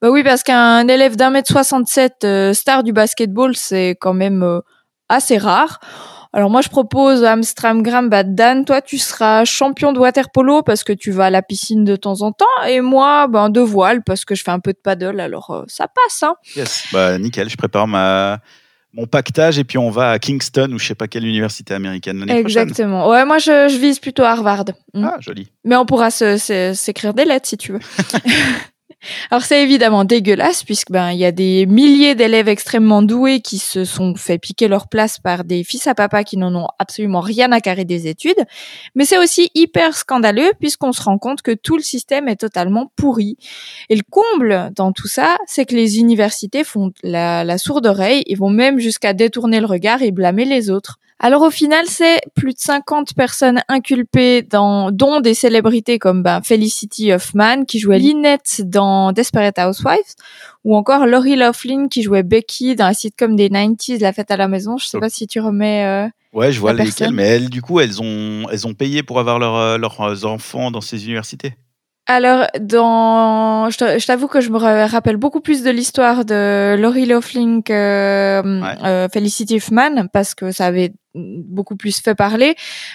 Bah 0.00 0.10
oui, 0.10 0.24
parce 0.24 0.42
qu'un 0.42 0.88
élève 0.88 1.16
d'un 1.16 1.30
mètre 1.30 1.50
67 1.50 2.24
euh, 2.24 2.52
star 2.52 2.82
du 2.82 2.92
basketball, 2.92 3.54
c'est 3.56 3.90
quand 4.00 4.14
même 4.14 4.42
euh, 4.42 4.60
assez 5.12 5.38
rare. 5.38 5.80
Alors 6.34 6.48
moi 6.48 6.62
je 6.62 6.70
propose 6.70 7.24
à 7.24 7.32
Amstramgram, 7.32 8.08
bah 8.08 8.22
Dan, 8.22 8.64
toi 8.64 8.80
tu 8.80 8.96
seras 8.96 9.44
champion 9.44 9.92
de 9.92 9.98
water 9.98 10.30
polo 10.30 10.62
parce 10.62 10.82
que 10.82 10.94
tu 10.94 11.10
vas 11.10 11.26
à 11.26 11.30
la 11.30 11.42
piscine 11.42 11.84
de 11.84 11.94
temps 11.94 12.22
en 12.22 12.32
temps 12.32 12.46
et 12.66 12.80
moi 12.80 13.28
ben 13.28 13.50
de 13.50 13.60
voile 13.60 14.02
parce 14.02 14.24
que 14.24 14.34
je 14.34 14.42
fais 14.42 14.50
un 14.50 14.58
peu 14.58 14.72
de 14.72 14.78
paddle 14.82 15.20
alors 15.20 15.50
euh, 15.50 15.64
ça 15.68 15.88
passe 15.88 16.22
hein. 16.22 16.36
Yes, 16.56 16.86
bah 16.90 17.18
nickel, 17.18 17.50
je 17.50 17.56
prépare 17.58 17.86
ma 17.86 18.38
mon 18.94 19.06
pactage 19.06 19.58
et 19.58 19.64
puis 19.64 19.76
on 19.76 19.90
va 19.90 20.12
à 20.12 20.18
Kingston 20.18 20.70
ou 20.72 20.78
je 20.78 20.86
sais 20.86 20.94
pas 20.94 21.06
quelle 21.06 21.26
université 21.26 21.74
américaine 21.74 22.20
l'année 22.20 22.40
prochaine. 22.40 22.62
Exactement. 22.62 23.08
Ouais, 23.08 23.24
moi 23.24 23.38
je, 23.38 23.68
je, 23.68 23.78
vise 23.78 23.98
plutôt 23.98 24.22
Harvard. 24.22 24.64
Hmm. 24.94 25.04
Ah, 25.04 25.16
joli. 25.20 25.50
Mais 25.64 25.76
on 25.76 25.86
pourra 25.86 26.10
s'écrire 26.10 27.14
des 27.14 27.24
lettres 27.24 27.48
si 27.48 27.56
tu 27.56 27.72
veux. 27.72 27.80
Alors 29.30 29.42
c'est 29.42 29.62
évidemment 29.62 30.04
dégueulasse 30.04 30.62
puisque 30.62 30.90
ben 30.90 31.10
il 31.10 31.18
y 31.18 31.24
a 31.24 31.32
des 31.32 31.66
milliers 31.66 32.14
d'élèves 32.14 32.48
extrêmement 32.48 33.02
doués 33.02 33.40
qui 33.40 33.58
se 33.58 33.84
sont 33.84 34.14
fait 34.14 34.38
piquer 34.38 34.68
leur 34.68 34.88
place 34.88 35.18
par 35.18 35.44
des 35.44 35.64
fils 35.64 35.86
à 35.86 35.94
papa 35.94 36.24
qui 36.24 36.36
n'en 36.36 36.54
ont 36.54 36.68
absolument 36.78 37.20
rien 37.20 37.50
à 37.52 37.60
carrer 37.60 37.84
des 37.84 38.06
études, 38.06 38.44
mais 38.94 39.04
c'est 39.04 39.18
aussi 39.18 39.50
hyper 39.54 39.96
scandaleux 39.96 40.52
puisqu'on 40.60 40.92
se 40.92 41.02
rend 41.02 41.18
compte 41.18 41.42
que 41.42 41.52
tout 41.52 41.76
le 41.76 41.82
système 41.82 42.28
est 42.28 42.36
totalement 42.36 42.92
pourri. 42.96 43.36
Et 43.88 43.96
le 43.96 44.02
comble 44.08 44.70
dans 44.74 44.92
tout 44.92 45.08
ça, 45.08 45.36
c'est 45.46 45.66
que 45.66 45.74
les 45.74 45.98
universités 45.98 46.64
font 46.64 46.92
la, 47.02 47.44
la 47.44 47.58
sourde 47.58 47.86
oreille 47.86 48.22
et 48.26 48.34
vont 48.34 48.50
même 48.50 48.78
jusqu'à 48.78 49.12
détourner 49.12 49.60
le 49.60 49.66
regard 49.66 50.02
et 50.02 50.10
blâmer 50.10 50.44
les 50.44 50.70
autres. 50.70 50.98
Alors 51.24 51.42
au 51.42 51.50
final, 51.50 51.84
c'est 51.86 52.18
plus 52.34 52.52
de 52.52 52.58
50 52.58 53.14
personnes 53.14 53.62
inculpées, 53.68 54.42
dans, 54.42 54.90
dont 54.90 55.20
des 55.20 55.34
célébrités 55.34 56.00
comme 56.00 56.24
ben, 56.24 56.42
Felicity 56.42 57.12
Huffman 57.12 57.64
qui 57.64 57.78
jouait 57.78 58.00
Lynette 58.00 58.62
dans 58.64 59.12
Desperate 59.12 59.56
Housewives, 59.56 60.16
ou 60.64 60.74
encore 60.74 61.06
Laurie 61.06 61.36
Laughlin 61.36 61.86
qui 61.86 62.02
jouait 62.02 62.24
Becky 62.24 62.74
dans 62.74 62.86
la 62.86 62.94
sitcom 62.94 63.36
des 63.36 63.50
90s, 63.50 64.00
La 64.00 64.12
fête 64.12 64.32
à 64.32 64.36
la 64.36 64.48
maison. 64.48 64.78
Je 64.78 64.86
sais 64.86 64.98
pas 64.98 65.08
si 65.08 65.28
tu 65.28 65.38
remets. 65.38 65.84
Euh, 65.86 66.08
ouais, 66.32 66.50
je 66.50 66.58
vois 66.58 66.72
lesquelles, 66.72 67.12
mais 67.12 67.28
elles, 67.28 67.50
du 67.50 67.62
coup, 67.62 67.78
elles 67.78 68.02
ont, 68.02 68.48
elles 68.50 68.66
ont 68.66 68.74
payé 68.74 69.04
pour 69.04 69.20
avoir 69.20 69.40
euh, 69.54 69.78
leurs 69.78 70.26
enfants 70.26 70.72
dans 70.72 70.80
ces 70.80 71.04
universités. 71.04 71.54
Alors, 72.06 72.46
dans, 72.60 73.70
je 73.70 74.06
t'avoue 74.06 74.26
que 74.26 74.40
je 74.40 74.50
me 74.50 74.58
rappelle 74.58 75.16
beaucoup 75.16 75.40
plus 75.40 75.62
de 75.62 75.70
l'histoire 75.70 76.24
de 76.24 76.74
Laurie 76.76 77.06
Laughlin 77.06 77.60
que 77.62 77.72
euh, 77.72 79.08
Felicity 79.08 79.56
Huffman 79.56 80.08
parce 80.12 80.34
que 80.34 80.50
ça 80.50 80.66
avait 80.66 80.92
beaucoup 81.14 81.76
plus 81.76 82.00
fait 82.00 82.14
parler. 82.14 82.54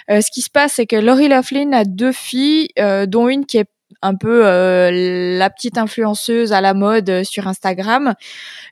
Euh, 0.09 0.21
ce 0.21 0.31
qui 0.31 0.41
se 0.41 0.49
passe, 0.49 0.73
c'est 0.73 0.85
que 0.85 0.95
Laurie 0.95 1.29
Laughlin 1.29 1.71
a 1.73 1.85
deux 1.85 2.11
filles, 2.11 2.69
euh, 2.79 3.05
dont 3.05 3.29
une 3.29 3.45
qui 3.45 3.57
est 3.57 3.69
un 4.01 4.15
peu 4.15 4.45
euh, 4.45 5.37
la 5.37 5.49
petite 5.49 5.77
influenceuse 5.77 6.51
à 6.51 6.61
la 6.61 6.73
mode 6.73 7.23
sur 7.23 7.47
Instagram 7.47 8.13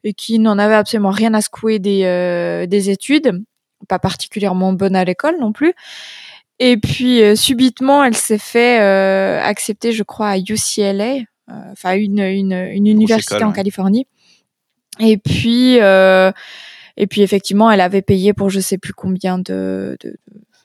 et 0.04 0.14
qui 0.14 0.40
n'en 0.40 0.60
avait 0.60 0.76
absolument 0.76 1.12
rien 1.12 1.34
à 1.34 1.42
secouer 1.42 1.80
des, 1.80 2.68
des 2.68 2.90
études, 2.90 3.44
pas 3.88 4.00
particulièrement 4.00 4.74
bonne 4.74 4.96
à 4.96 5.06
l'école 5.06 5.38
non 5.40 5.52
plus. 5.52 5.74
Et 6.60 6.78
puis 6.78 7.22
subitement, 7.38 8.04
elle 8.04 8.16
s'est 8.16 8.38
fait 8.38 8.78
accepter, 8.80 9.92
je 9.92 10.04
crois, 10.04 10.30
à 10.30 10.38
UCLA, 10.38 11.18
enfin 11.72 11.94
une, 11.96 12.20
une, 12.20 12.54
une 12.54 12.88
université 12.88 13.44
en 13.44 13.52
Californie. 13.52 14.08
Et 15.00 15.18
puis 15.18 15.78
Et 16.98 17.08
puis 17.08 17.22
effectivement, 17.22 17.70
elle 17.72 17.82
avait 17.82 18.02
payé 18.02 18.34
pour 18.34 18.50
je 18.50 18.60
sais 18.62 18.78
plus 18.78 18.94
combien 18.94 19.38
de, 19.38 19.98
de, 20.02 20.18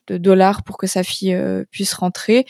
de 0.07 0.17
dollars 0.17 0.63
pour 0.63 0.79
que 0.79 0.87
sa 0.87 1.03
fille 1.03 1.35
euh, 1.35 1.65
puisse 1.73 1.93
rentrer 1.93 2.47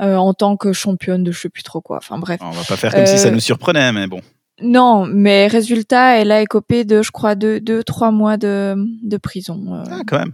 euh, 0.00 0.14
en 0.16 0.32
tant 0.32 0.56
que 0.56 0.72
championne 0.72 1.24
de 1.24 1.32
je 1.32 1.40
sais 1.40 1.48
plus 1.48 1.64
trop 1.64 1.80
quoi. 1.80 1.96
Enfin 1.96 2.18
bref. 2.18 2.38
On 2.42 2.50
va 2.50 2.62
pas 2.62 2.76
faire 2.76 2.94
comme 2.94 3.06
si 3.06 3.18
ça 3.18 3.28
Euh, 3.28 3.30
nous 3.32 3.40
surprenait, 3.40 3.90
mais 3.92 4.06
bon. 4.06 4.20
Non, 4.62 5.06
mais 5.06 5.48
résultat, 5.48 6.18
elle 6.18 6.30
a 6.32 6.40
écopé 6.40 6.84
de, 6.84 7.02
je 7.02 7.10
crois, 7.10 7.34
deux, 7.34 7.58
deux 7.60 7.82
trois 7.84 8.10
mois 8.12 8.36
de, 8.36 8.74
de 9.02 9.16
prison. 9.18 9.74
euh. 9.74 9.82
Ah, 9.90 10.00
quand 10.06 10.18
même. 10.20 10.32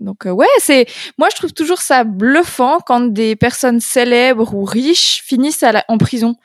Donc 0.00 0.26
euh, 0.26 0.30
ouais, 0.30 0.46
c'est 0.58 0.86
moi 1.18 1.28
je 1.32 1.36
trouve 1.36 1.52
toujours 1.52 1.80
ça 1.80 2.04
bluffant 2.04 2.78
quand 2.84 3.00
des 3.12 3.34
personnes 3.36 3.80
célèbres 3.80 4.54
ou 4.54 4.64
riches 4.64 5.22
finissent 5.24 5.62
à 5.62 5.72
la- 5.72 5.84
en 5.88 5.98
prison. 5.98 6.36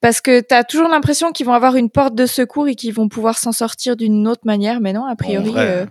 Parce 0.00 0.20
que 0.20 0.40
tu 0.40 0.52
as 0.52 0.64
toujours 0.64 0.88
l'impression 0.88 1.30
qu'ils 1.30 1.46
vont 1.46 1.52
avoir 1.52 1.76
une 1.76 1.88
porte 1.88 2.16
de 2.16 2.26
secours 2.26 2.66
et 2.66 2.74
qu'ils 2.74 2.92
vont 2.92 3.08
pouvoir 3.08 3.38
s'en 3.38 3.52
sortir 3.52 3.96
d'une 3.96 4.26
autre 4.26 4.40
manière, 4.44 4.80
mais 4.80 4.92
non, 4.92 5.06
a 5.06 5.14
priori. 5.14 5.52
euh, 5.64 5.86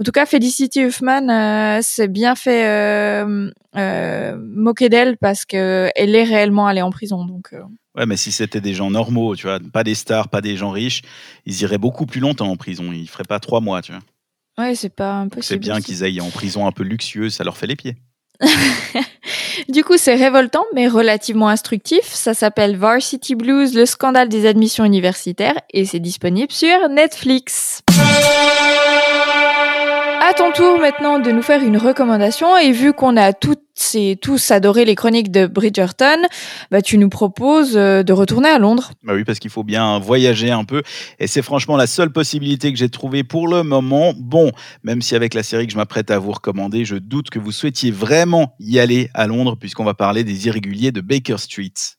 en 0.00 0.04
tout 0.04 0.12
cas, 0.12 0.24
Felicity 0.24 0.82
Huffman 0.84 1.28
euh, 1.28 1.80
s'est 1.82 2.06
bien 2.06 2.36
fait 2.36 3.24
moquer 4.38 4.88
d'elle 4.88 5.16
parce 5.18 5.44
que 5.44 5.90
elle 5.96 6.14
est 6.14 6.24
réellement 6.24 6.66
allée 6.66 6.82
en 6.82 6.90
prison. 6.90 7.24
Donc 7.24 7.54
Ouais, 7.96 8.06
mais 8.06 8.16
si 8.16 8.30
c'était 8.30 8.60
des 8.60 8.74
gens 8.74 8.90
normaux, 8.90 9.34
tu 9.36 9.46
vois, 9.46 9.58
pas 9.72 9.82
des 9.82 9.94
stars, 9.94 10.28
pas 10.28 10.40
des 10.42 10.56
gens 10.56 10.70
riches, 10.70 11.02
ils 11.46 11.62
iraient 11.62 11.78
beaucoup 11.78 12.04
plus 12.06 12.20
longtemps 12.20 12.50
en 12.50 12.56
prison. 12.56 12.92
Ils 12.92 13.08
feraient 13.08 13.24
pas 13.24 13.40
trois 13.40 13.60
mois, 13.60 13.80
tu 13.82 13.92
vois. 13.92 14.00
Ouais, 14.58 14.74
c'est 14.74 14.94
pas 14.94 15.14
impossible. 15.14 15.44
C'est 15.44 15.58
bien 15.58 15.80
qu'ils 15.80 16.04
aillent 16.04 16.20
en 16.20 16.30
prison 16.30 16.66
un 16.66 16.72
peu 16.72 16.82
luxueuse, 16.82 17.34
ça 17.34 17.44
leur 17.44 17.56
fait 17.56 17.66
les 17.66 17.76
pieds. 17.76 17.96
Du 19.68 19.82
coup, 19.82 19.96
c'est 19.96 20.14
révoltant, 20.14 20.64
mais 20.74 20.86
relativement 20.86 21.48
instructif. 21.48 22.04
Ça 22.04 22.34
s'appelle 22.34 22.76
Varsity 22.76 23.34
Blues, 23.34 23.74
le 23.74 23.86
scandale 23.86 24.28
des 24.28 24.46
admissions 24.46 24.84
universitaires, 24.84 25.58
et 25.72 25.84
c'est 25.84 25.98
disponible 25.98 26.52
sur 26.52 26.88
Netflix. 26.90 27.82
À 30.28 30.34
ton 30.34 30.52
tour 30.52 30.78
maintenant 30.78 31.18
de 31.18 31.30
nous 31.30 31.42
faire 31.42 31.62
une 31.62 31.78
recommandation, 31.78 32.56
et 32.56 32.72
vu 32.72 32.92
qu'on 32.92 33.16
a 33.16 33.32
toutes 33.32 33.65
et 33.94 34.16
tous 34.16 34.50
adoré 34.50 34.84
les 34.84 34.94
chroniques 34.94 35.30
de 35.30 35.46
Bridgerton, 35.46 36.22
bah, 36.70 36.82
tu 36.82 36.98
nous 36.98 37.08
proposes 37.08 37.76
euh, 37.76 38.02
de 38.02 38.12
retourner 38.12 38.48
à 38.48 38.58
Londres. 38.58 38.90
Bah 39.02 39.14
oui, 39.14 39.24
parce 39.24 39.38
qu'il 39.38 39.50
faut 39.50 39.64
bien 39.64 39.98
voyager 39.98 40.50
un 40.50 40.64
peu. 40.64 40.82
Et 41.18 41.26
c'est 41.26 41.42
franchement 41.42 41.76
la 41.76 41.86
seule 41.86 42.10
possibilité 42.10 42.72
que 42.72 42.78
j'ai 42.78 42.88
trouvée 42.88 43.24
pour 43.24 43.48
le 43.48 43.62
moment. 43.62 44.12
Bon, 44.16 44.52
même 44.82 45.02
si 45.02 45.14
avec 45.14 45.34
la 45.34 45.42
série 45.42 45.66
que 45.66 45.72
je 45.72 45.78
m'apprête 45.78 46.10
à 46.10 46.18
vous 46.18 46.32
recommander, 46.32 46.84
je 46.84 46.96
doute 46.96 47.30
que 47.30 47.38
vous 47.38 47.52
souhaitiez 47.52 47.90
vraiment 47.90 48.54
y 48.60 48.78
aller 48.78 49.10
à 49.14 49.26
Londres, 49.26 49.56
puisqu'on 49.58 49.84
va 49.84 49.94
parler 49.94 50.24
des 50.24 50.46
irréguliers 50.46 50.92
de 50.92 51.00
Baker 51.00 51.38
Street. 51.38 51.95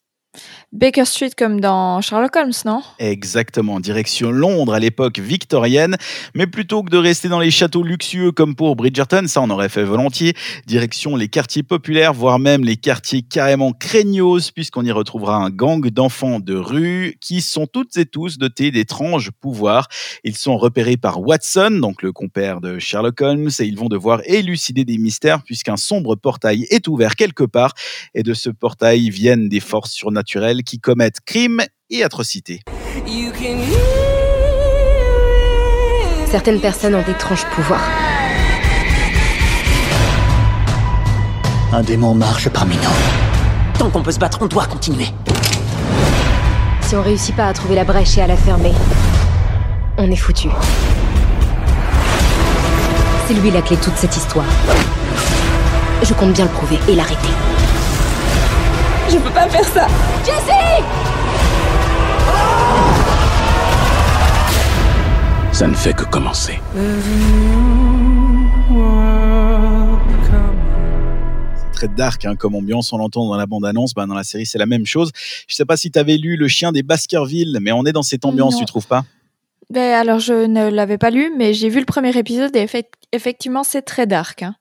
Baker 0.74 1.06
Street 1.06 1.30
comme 1.38 1.62
dans 1.62 2.02
Sherlock 2.02 2.36
Holmes, 2.36 2.52
non? 2.66 2.82
Exactement, 3.00 3.80
direction 3.80 4.32
Londres 4.32 4.74
à 4.74 4.80
l'époque 4.80 5.18
victorienne. 5.18 5.96
Mais 6.36 6.46
plutôt 6.46 6.84
que 6.84 6.90
de 6.90 6.98
rester 6.98 7.30
dans 7.30 7.40
les 7.40 7.52
châteaux 7.52 7.84
luxueux 7.84 8.34
comme 8.34 8.54
pour 8.54 8.76
Bridgerton, 8.76 9.28
ça 9.28 9.42
on 9.42 9.50
aurait 9.50 9.70
fait 9.70 9.86
volontiers, 9.86 10.34
direction 10.66 11.16
les 11.16 11.30
quartiers 11.30 11.64
populaires, 11.64 12.12
voire 12.12 12.38
même 12.38 12.66
les 12.66 12.76
quartiers 12.76 13.22
carrément 13.22 13.72
craignos, 13.72 14.52
puisqu'on 14.52 14.84
y 14.84 14.92
retrouvera 14.92 15.38
un 15.38 15.52
gang 15.52 15.88
d'enfants 15.88 16.42
de 16.42 16.56
rue 16.56 17.16
qui 17.22 17.40
sont 17.40 17.66
toutes 17.66 17.96
et 17.96 18.06
tous 18.06 18.38
dotés 18.38 18.70
d'étranges 18.70 19.32
pouvoirs. 19.32 19.88
Ils 20.26 20.36
sont 20.36 20.58
repérés 20.58 20.98
par 20.98 21.22
Watson, 21.22 21.80
donc 21.82 22.02
le 22.02 22.12
compère 22.12 22.60
de 22.60 22.78
Sherlock 22.78 23.22
Holmes, 23.22 23.50
et 23.60 23.64
ils 23.64 23.78
vont 23.78 23.88
devoir 23.88 24.20
élucider 24.26 24.84
des 24.84 24.98
mystères 24.98 25.44
puisqu'un 25.44 25.78
sombre 25.78 26.18
portail 26.18 26.68
est 26.72 26.90
ouvert 26.90 27.16
quelque 27.16 27.46
part, 27.46 27.74
et 28.14 28.24
de 28.24 28.34
ce 28.34 28.50
portail 28.50 29.10
viennent 29.10 29.48
des 29.48 29.62
forces 29.62 29.94
surnaturelles 29.94 30.57
qui 30.64 30.80
commettent 30.80 31.20
crimes 31.26 31.62
et 31.90 32.04
atrocités. 32.04 32.62
Certaines 36.30 36.60
personnes 36.60 36.96
ont 36.96 37.04
d'étranges 37.04 37.46
pouvoirs. 37.56 37.88
Un 41.72 41.82
démon 41.82 42.14
marche 42.14 42.50
parmi 42.50 42.76
nous. 42.76 43.78
Tant 43.78 43.90
qu'on 43.90 44.02
peut 44.02 44.12
se 44.12 44.20
battre, 44.20 44.40
on 44.42 44.48
doit 44.48 44.66
continuer. 44.66 45.08
Si 46.82 46.96
on 46.96 47.02
réussit 47.02 47.36
pas 47.36 47.48
à 47.48 47.54
trouver 47.54 47.76
la 47.76 47.84
brèche 47.84 48.18
et 48.18 48.22
à 48.22 48.28
la 48.28 48.38
fermer, 48.38 48.74
on 49.98 50.10
est 50.10 50.16
foutu. 50.16 50.50
C'est 53.28 53.34
lui 53.34 53.52
la 53.52 53.62
clé 53.62 53.76
de 53.76 53.82
toute 53.82 53.98
cette 53.98 54.16
histoire. 54.16 54.46
Je 56.04 56.14
compte 56.14 56.34
bien 56.34 56.46
le 56.46 56.52
prouver 56.52 56.80
et 56.88 56.96
l'arrêter. 56.96 57.57
Je 59.10 59.18
peux 59.18 59.30
pas 59.32 59.48
faire 59.50 59.66
ça. 59.66 59.88
Jessie 60.26 60.84
Ça 65.54 65.68
ne 65.68 65.74
fait 65.74 65.94
que 65.94 66.04
commencer. 66.04 66.60
C'est 71.56 71.72
très 71.72 71.88
dark 71.88 72.26
hein, 72.26 72.36
comme 72.36 72.56
ambiance, 72.56 72.92
on 72.94 72.98
l'entend 72.98 73.28
dans 73.28 73.36
la 73.38 73.46
bande-annonce, 73.46 73.94
bah, 73.94 74.06
dans 74.06 74.16
la 74.16 74.24
série 74.24 74.46
c'est 74.46 74.58
la 74.58 74.66
même 74.66 74.86
chose. 74.86 75.12
Je 75.48 75.56
sais 75.56 75.66
pas 75.66 75.78
si 75.78 75.92
tu 75.92 76.00
avais 76.00 76.18
lu 76.18 76.36
Le 76.36 76.48
chien 76.48 76.72
des 76.72 76.84
Baskerville, 76.84 77.58
mais 77.62 77.72
on 77.72 77.86
est 77.86 77.92
dans 77.92 78.04
cette 78.04 78.26
ambiance, 78.26 78.54
Non. 78.54 78.60
tu 78.60 78.66
trouves 78.66 78.88
pas? 78.88 79.06
Ben 79.70 79.94
alors 79.96 80.20
je 80.20 80.46
ne 80.46 80.70
l'avais 80.70 80.98
pas 80.98 81.10
lu, 81.10 81.32
mais 81.38 81.54
j'ai 81.54 81.70
vu 81.70 81.80
le 81.80 81.86
premier 81.86 82.16
épisode 82.18 82.56
et 82.56 82.62
effect- 82.64 82.94
effectivement 83.12 83.64
c'est 83.64 83.82
très 83.82 84.08
dark. 84.08 84.42
hein. 84.44 84.56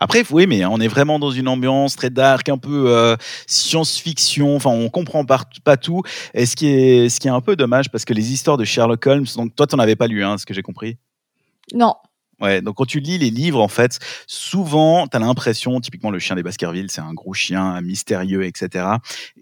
Après, 0.00 0.24
oui, 0.30 0.46
mais 0.46 0.64
on 0.64 0.80
est 0.80 0.88
vraiment 0.88 1.18
dans 1.18 1.30
une 1.30 1.46
ambiance 1.46 1.94
très 1.94 2.08
dark, 2.08 2.48
un 2.48 2.56
peu 2.56 2.86
euh, 2.88 3.16
science-fiction. 3.46 4.56
Enfin, 4.56 4.70
on 4.70 4.88
comprend 4.88 5.26
pas, 5.26 5.42
pas 5.62 5.76
tout. 5.76 6.02
Et 6.32 6.46
ce 6.46 6.56
qui 6.56 6.68
est, 6.68 7.10
ce 7.10 7.20
qui 7.20 7.28
est 7.28 7.30
un 7.30 7.42
peu 7.42 7.54
dommage, 7.54 7.90
parce 7.90 8.06
que 8.06 8.14
les 8.14 8.32
histoires 8.32 8.56
de 8.56 8.64
Sherlock 8.64 9.06
Holmes, 9.06 9.26
donc 9.36 9.54
toi, 9.54 9.66
tu 9.66 9.76
n'en 9.76 9.82
avais 9.82 9.96
pas 9.96 10.06
lu, 10.06 10.24
hein, 10.24 10.38
ce 10.38 10.46
que 10.46 10.54
j'ai 10.54 10.62
compris. 10.62 10.96
Non. 11.74 11.94
Ouais, 12.40 12.62
donc 12.62 12.76
quand 12.76 12.86
tu 12.86 13.00
lis 13.00 13.18
les 13.18 13.30
livres, 13.30 13.60
en 13.60 13.68
fait, 13.68 13.98
souvent, 14.26 15.06
tu 15.06 15.14
as 15.16 15.20
l'impression, 15.20 15.78
typiquement, 15.80 16.10
le 16.10 16.18
chien 16.18 16.36
des 16.36 16.42
Baskerville, 16.42 16.90
c'est 16.90 17.02
un 17.02 17.12
gros 17.12 17.34
chien 17.34 17.78
mystérieux, 17.82 18.44
etc. 18.44 18.86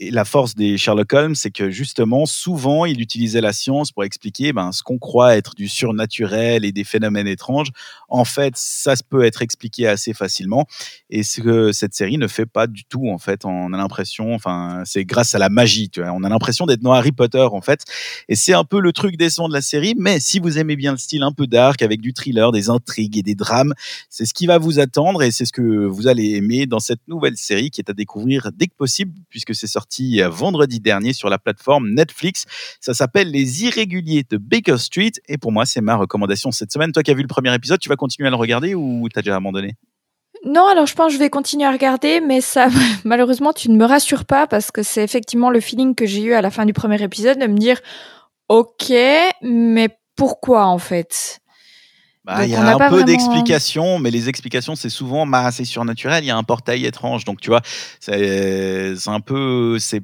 Et 0.00 0.10
la 0.10 0.24
force 0.24 0.56
des 0.56 0.76
Sherlock 0.76 1.12
Holmes, 1.12 1.34
c'est 1.36 1.52
que 1.52 1.70
justement, 1.70 2.26
souvent, 2.26 2.86
il 2.86 3.00
utilisait 3.00 3.40
la 3.40 3.52
science 3.52 3.92
pour 3.92 4.02
expliquer 4.02 4.52
ben, 4.52 4.72
ce 4.72 4.82
qu'on 4.82 4.98
croit 4.98 5.36
être 5.36 5.54
du 5.54 5.68
surnaturel 5.68 6.64
et 6.64 6.72
des 6.72 6.82
phénomènes 6.82 7.28
étranges. 7.28 7.68
En 8.08 8.24
fait, 8.24 8.54
ça 8.56 8.94
peut 9.08 9.24
être 9.24 9.42
expliqué 9.42 9.86
assez 9.86 10.14
facilement. 10.14 10.66
Et 11.10 11.22
ce 11.22 11.40
que 11.40 11.72
cette 11.72 11.94
série 11.94 12.18
ne 12.18 12.26
fait 12.26 12.46
pas 12.46 12.66
du 12.66 12.84
tout, 12.84 13.08
en 13.08 13.18
fait. 13.18 13.44
On 13.44 13.72
a 13.72 13.76
l'impression, 13.76 14.34
enfin, 14.34 14.82
c'est 14.84 15.04
grâce 15.04 15.34
à 15.34 15.38
la 15.38 15.48
magie, 15.48 15.90
tu 15.90 16.00
vois. 16.00 16.12
On 16.12 16.24
a 16.24 16.28
l'impression 16.28 16.66
d'être 16.66 16.80
dans 16.80 16.92
Harry 16.92 17.12
Potter, 17.12 17.46
en 17.50 17.60
fait. 17.60 17.84
Et 18.28 18.36
c'est 18.36 18.54
un 18.54 18.64
peu 18.64 18.80
le 18.80 18.92
truc 18.92 19.16
décevant 19.16 19.48
de 19.48 19.52
la 19.52 19.60
série. 19.60 19.94
Mais 19.98 20.20
si 20.20 20.38
vous 20.38 20.58
aimez 20.58 20.76
bien 20.76 20.92
le 20.92 20.98
style 20.98 21.22
un 21.22 21.32
peu 21.32 21.46
dark, 21.46 21.82
avec 21.82 22.00
du 22.00 22.12
thriller, 22.12 22.50
des 22.52 22.70
intrigues 22.70 23.18
et 23.18 23.22
des 23.22 23.34
drames, 23.34 23.74
c'est 24.08 24.24
ce 24.24 24.34
qui 24.34 24.46
va 24.46 24.58
vous 24.58 24.78
attendre 24.78 25.22
et 25.22 25.30
c'est 25.30 25.44
ce 25.44 25.52
que 25.52 25.86
vous 25.86 26.06
allez 26.06 26.34
aimer 26.34 26.66
dans 26.66 26.80
cette 26.80 27.06
nouvelle 27.08 27.36
série 27.36 27.70
qui 27.70 27.80
est 27.80 27.90
à 27.90 27.94
découvrir 27.94 28.50
dès 28.54 28.66
que 28.66 28.74
possible, 28.76 29.12
puisque 29.28 29.54
c'est 29.54 29.66
sorti 29.66 30.20
vendredi 30.22 30.80
dernier 30.80 31.12
sur 31.12 31.28
la 31.28 31.38
plateforme 31.38 31.90
Netflix. 31.90 32.46
Ça 32.80 32.94
s'appelle 32.94 33.30
Les 33.30 33.64
Irréguliers 33.64 34.24
de 34.28 34.36
Baker 34.36 34.78
Street. 34.78 35.12
Et 35.28 35.38
pour 35.38 35.52
moi, 35.52 35.66
c'est 35.66 35.80
ma 35.80 35.96
recommandation 35.96 36.50
cette 36.50 36.72
semaine. 36.72 36.92
Toi 36.92 37.02
qui 37.02 37.10
as 37.10 37.14
vu 37.14 37.22
le 37.22 37.28
premier 37.28 37.54
épisode, 37.54 37.78
tu 37.80 37.88
vas 37.88 37.96
continuer 37.98 38.28
à 38.28 38.30
le 38.30 38.36
regarder 38.36 38.74
ou 38.74 39.06
t'as 39.12 39.20
déjà 39.20 39.36
abandonné? 39.36 39.76
Non, 40.44 40.66
alors 40.66 40.86
je 40.86 40.94
pense 40.94 41.08
que 41.08 41.12
je 41.14 41.18
vais 41.18 41.30
continuer 41.30 41.66
à 41.66 41.72
regarder, 41.72 42.20
mais 42.20 42.40
ça, 42.40 42.68
malheureusement, 43.04 43.52
tu 43.52 43.70
ne 43.70 43.76
me 43.76 43.84
rassures 43.84 44.24
pas 44.24 44.46
parce 44.46 44.70
que 44.70 44.82
c'est 44.82 45.04
effectivement 45.04 45.50
le 45.50 45.60
feeling 45.60 45.94
que 45.94 46.06
j'ai 46.06 46.22
eu 46.22 46.32
à 46.32 46.40
la 46.40 46.50
fin 46.50 46.64
du 46.64 46.72
premier 46.72 47.02
épisode 47.02 47.38
de 47.38 47.46
me 47.46 47.58
dire, 47.58 47.80
ok, 48.48 48.92
mais 49.42 49.88
pourquoi 50.16 50.66
en 50.66 50.78
fait? 50.78 51.40
Bah, 52.24 52.44
il 52.44 52.50
y 52.50 52.54
a 52.56 52.60
un 52.62 52.76
peu 52.76 52.84
vraiment- 52.88 53.04
d'explications, 53.04 53.98
mais 53.98 54.10
les 54.10 54.28
explications, 54.28 54.74
c'est 54.74 54.90
souvent 54.90 55.26
bah, 55.26 55.50
c'est 55.50 55.64
surnaturel, 55.64 56.24
il 56.24 56.26
y 56.26 56.30
a 56.30 56.36
un 56.36 56.42
portail 56.42 56.84
étrange. 56.84 57.24
Donc, 57.24 57.40
tu 57.40 57.48
vois, 57.48 57.62
c'est 58.00 58.96
c'est 58.96 59.10
un 59.10 59.20
peu. 59.20 59.78
c'est 59.78 60.02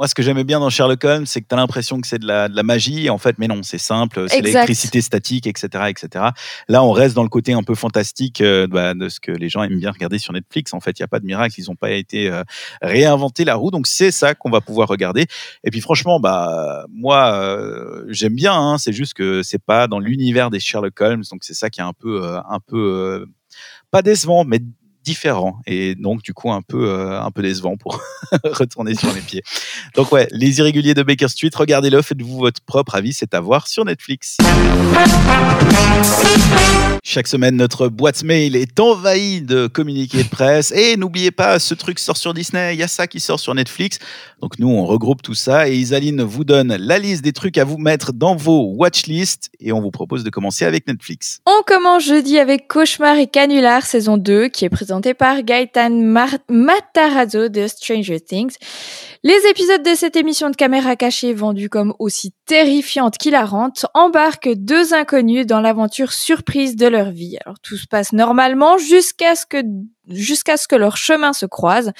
Moi, 0.00 0.08
ce 0.08 0.14
que 0.14 0.22
j'aimais 0.22 0.44
bien 0.44 0.60
dans 0.60 0.70
Sherlock 0.70 1.04
Holmes, 1.04 1.26
c'est 1.26 1.42
que 1.42 1.46
tu 1.46 1.54
as 1.54 1.58
l'impression 1.58 2.00
que 2.00 2.06
c'est 2.06 2.18
de 2.18 2.26
la, 2.26 2.48
de 2.48 2.56
la 2.56 2.62
magie. 2.62 3.10
En 3.10 3.18
fait, 3.18 3.36
mais 3.38 3.48
non, 3.48 3.62
c'est 3.62 3.76
simple, 3.76 4.24
c'est 4.30 4.40
l'électricité 4.40 5.02
statique, 5.02 5.46
etc., 5.46 5.90
etc. 5.90 6.24
Là, 6.68 6.82
on 6.82 6.90
reste 6.90 7.14
dans 7.14 7.22
le 7.22 7.28
côté 7.28 7.52
un 7.52 7.62
peu 7.62 7.74
fantastique 7.74 8.40
euh, 8.40 8.66
bah, 8.66 8.94
de 8.94 9.10
ce 9.10 9.20
que 9.20 9.30
les 9.30 9.50
gens 9.50 9.62
aiment 9.62 9.78
bien 9.78 9.90
regarder 9.90 10.16
sur 10.16 10.32
Netflix. 10.32 10.72
En 10.72 10.80
fait, 10.80 10.98
il 10.98 11.02
n'y 11.02 11.04
a 11.04 11.08
pas 11.08 11.20
de 11.20 11.26
miracle, 11.26 11.54
ils 11.60 11.66
n'ont 11.68 11.76
pas 11.76 11.90
été 11.90 12.30
euh, 12.30 12.44
réinventés 12.80 13.44
la 13.44 13.56
roue. 13.56 13.70
Donc, 13.70 13.86
c'est 13.86 14.10
ça 14.10 14.34
qu'on 14.34 14.48
va 14.48 14.62
pouvoir 14.62 14.88
regarder. 14.88 15.26
Et 15.64 15.70
puis, 15.70 15.82
franchement, 15.82 16.18
bah, 16.18 16.86
moi, 16.88 17.34
euh, 17.34 18.06
j'aime 18.08 18.34
bien. 18.34 18.54
hein, 18.54 18.78
c'est 18.78 18.94
juste 18.94 19.12
que 19.12 19.42
c'est 19.42 19.62
pas 19.62 19.86
dans 19.86 19.98
l'univers 19.98 20.48
des 20.48 20.60
Sherlock 20.60 20.98
Holmes. 20.98 21.24
Donc, 21.30 21.44
c'est 21.44 21.52
ça 21.52 21.68
qui 21.68 21.80
est 21.80 21.84
un 21.84 21.92
peu, 21.92 22.24
euh, 22.24 22.40
un 22.48 22.60
peu 22.66 23.26
pas 23.90 24.00
décevant, 24.00 24.44
mais 24.44 24.60
différent 25.10 25.58
et 25.66 25.96
donc 25.96 26.22
du 26.22 26.32
coup 26.32 26.52
un 26.52 26.62
peu 26.62 26.88
euh, 26.88 27.20
un 27.20 27.32
peu 27.32 27.42
décevant 27.42 27.76
pour 27.76 28.00
retourner 28.44 28.94
sur 28.94 29.12
mes 29.12 29.20
pieds. 29.20 29.42
Donc 29.96 30.12
ouais, 30.12 30.28
Les 30.30 30.58
Irréguliers 30.60 30.94
de 30.94 31.02
Baker 31.02 31.26
Street, 31.26 31.50
regardez-le, 31.52 32.00
faites-vous 32.00 32.38
votre 32.38 32.60
propre 32.60 32.94
avis, 32.94 33.12
c'est 33.12 33.34
à 33.34 33.40
voir 33.40 33.66
sur 33.66 33.84
Netflix. 33.84 34.36
Chaque 37.02 37.26
semaine, 37.26 37.56
notre 37.56 37.88
boîte 37.88 38.22
mail 38.22 38.54
est 38.54 38.78
envahie 38.78 39.40
de 39.40 39.66
communiqués 39.66 40.22
de 40.22 40.28
presse. 40.28 40.70
Et 40.70 40.96
n'oubliez 40.96 41.30
pas, 41.32 41.58
ce 41.58 41.74
truc 41.74 41.98
sort 41.98 42.16
sur 42.16 42.34
Disney, 42.34 42.74
il 42.74 42.78
y 42.78 42.82
a 42.82 42.88
ça 42.88 43.06
qui 43.06 43.18
sort 43.18 43.40
sur 43.40 43.54
Netflix. 43.54 43.98
Donc 44.40 44.58
nous, 44.58 44.68
on 44.68 44.84
regroupe 44.84 45.22
tout 45.22 45.34
ça 45.34 45.68
et 45.68 45.74
Isaline 45.74 46.22
vous 46.22 46.44
donne 46.44 46.76
la 46.76 46.98
liste 46.98 47.24
des 47.24 47.32
trucs 47.32 47.58
à 47.58 47.64
vous 47.64 47.78
mettre 47.78 48.12
dans 48.12 48.36
vos 48.36 48.74
watchlists 48.76 49.50
et 49.58 49.72
on 49.72 49.80
vous 49.80 49.90
propose 49.90 50.24
de 50.24 50.30
commencer 50.30 50.64
avec 50.64 50.86
Netflix. 50.86 51.40
On 51.46 51.62
commence 51.66 52.04
jeudi 52.04 52.38
avec 52.38 52.68
Cauchemar 52.68 53.16
et 53.16 53.26
Canular 53.26 53.84
saison 53.84 54.16
2 54.16 54.48
qui 54.48 54.64
est 54.64 54.70
par 55.18 55.36
Matarazzo 56.48 57.48
de 57.48 57.66
Stranger 57.66 58.20
Things. 58.20 58.56
Les 59.22 59.46
épisodes 59.50 59.82
de 59.82 59.94
cette 59.94 60.16
émission 60.16 60.50
de 60.50 60.56
caméra 60.56 60.96
cachée 60.96 61.34
vendue 61.34 61.68
comme 61.68 61.94
aussi 61.98 62.32
terrifiante 62.46 63.18
qu'hilarante 63.18 63.86
embarquent 63.94 64.54
deux 64.54 64.94
inconnus 64.94 65.46
dans 65.46 65.60
l'aventure 65.60 66.12
surprise 66.12 66.76
de 66.76 66.86
leur 66.86 67.10
vie. 67.10 67.36
Alors 67.44 67.58
tout 67.60 67.76
se 67.76 67.86
passe 67.86 68.12
normalement 68.12 68.78
jusqu'à 68.78 69.34
ce 69.34 69.46
que 69.46 69.62
jusqu'à 70.08 70.56
ce 70.56 70.68
que 70.68 70.76
leurs 70.76 70.96
chemins 70.96 71.32
se 71.32 71.46
croisent. 71.46 71.92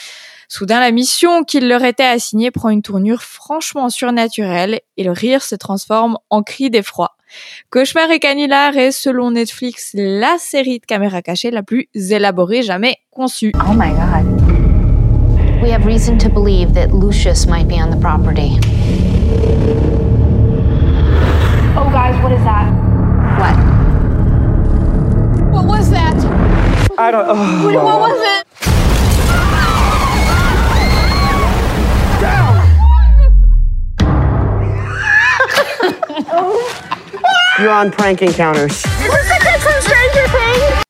Soudain, 0.49 0.81
la 0.81 0.91
mission 0.91 1.45
qui 1.45 1.61
leur 1.61 1.85
était 1.85 2.03
assignée 2.03 2.51
prend 2.51 2.71
une 2.71 2.83
tournure 2.83 3.23
franchement 3.23 3.89
surnaturelle 3.89 4.81
et 4.97 5.05
le 5.05 5.13
rire 5.13 5.43
se 5.43 5.55
transforme 5.55 6.19
en 6.29 6.43
cri 6.43 6.71
d'effroi. 6.71 7.17
Cauchemar 7.71 8.11
et 8.11 8.19
Canular 8.19 8.77
est, 8.77 8.93
selon 8.93 9.31
Netflix, 9.31 9.91
la 9.95 10.39
série 10.39 10.79
de 10.79 10.87
caméra 10.87 11.23
cachée 11.23 11.51
la 11.51 11.63
plus 11.63 11.89
élaborée 11.95 12.63
jamais 12.63 12.97
conçue. 13.11 13.53
Oh 13.57 13.73
my 13.75 13.91
god. 13.91 14.27
We 15.63 15.71
have 15.71 15.85
reason 15.85 16.17
to 16.19 16.29
believe 16.29 16.73
that 16.75 16.93
Lucius 16.93 17.47
might 17.47 17.69
be 17.69 17.75
on 17.75 17.91
the 17.91 18.01
property. 18.01 18.59
Oh, 21.77 21.89
guys, 21.93 22.17
what 22.23 22.33
is 22.33 22.43
that? 22.45 22.73
What? 23.39 23.57
What 25.53 25.67
was 25.67 25.91
that? 25.91 26.17
I 26.99 27.11
don't. 27.11 27.27
Oh. 27.29 27.73
What, 27.75 27.85
what 27.85 28.01
was 28.01 28.21
it? 28.21 28.70
You're 37.61 37.75
on 37.75 37.91
prank 37.91 38.23
encounters. 38.23 38.85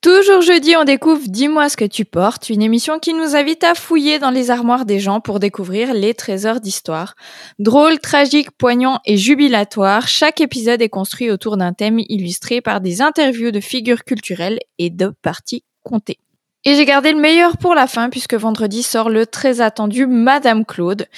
Toujours 0.01 0.41
jeudi, 0.41 0.77
on 0.77 0.85
découvre 0.85 1.23
Dis-moi 1.27 1.69
ce 1.69 1.77
que 1.77 1.85
tu 1.85 2.05
portes, 2.05 2.49
une 2.49 2.63
émission 2.63 3.01
qui 3.01 3.13
nous 3.13 3.35
invite 3.35 3.65
à 3.65 3.75
fouiller 3.75 4.21
dans 4.21 4.31
les 4.31 4.53
armoires 4.53 4.85
des 4.85 5.01
gens 5.01 5.21
pour 5.21 5.41
découvrir 5.41 5.93
les 5.95 6.15
trésors 6.15 6.61
d'histoire. 6.61 7.17
Drôle, 7.59 7.99
tragique, 7.99 8.53
poignant 8.53 9.01
et 9.05 9.17
jubilatoire, 9.17 10.07
chaque 10.07 10.41
épisode 10.41 10.81
est 10.81 10.89
construit 10.89 11.33
autour 11.33 11.57
d'un 11.57 11.73
thème 11.73 11.99
illustré 12.09 12.61
par 12.61 12.81
des 12.81 13.03
interviews 13.03 13.51
de 13.51 13.61
figures 13.61 14.05
culturelles 14.05 14.61
et 14.79 14.91
de 14.91 15.13
parties 15.23 15.65
comptées. 15.83 16.19
Et 16.65 16.77
j'ai 16.77 16.85
gardé 16.85 17.11
le 17.11 17.21
meilleur 17.21 17.57
pour 17.57 17.75
la 17.75 17.89
fin 17.89 18.11
puisque 18.11 18.35
vendredi 18.35 18.85
sort 18.85 19.11
le 19.11 19.27
très 19.27 19.61
attendu 19.61 20.07
Madame 20.07 20.65
Claude. 20.65 21.09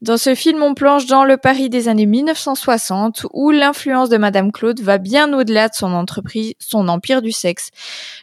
Dans 0.00 0.16
ce 0.16 0.36
film, 0.36 0.62
on 0.62 0.74
plonge 0.74 1.06
dans 1.06 1.24
le 1.24 1.36
Paris 1.36 1.68
des 1.68 1.88
années 1.88 2.06
1960 2.06 3.26
où 3.32 3.50
l'influence 3.50 4.08
de 4.08 4.16
Madame 4.16 4.52
Claude 4.52 4.80
va 4.80 4.98
bien 4.98 5.32
au-delà 5.32 5.66
de 5.68 5.74
son 5.74 5.92
entreprise, 5.92 6.52
son 6.60 6.86
empire 6.86 7.20
du 7.20 7.32
sexe, 7.32 7.70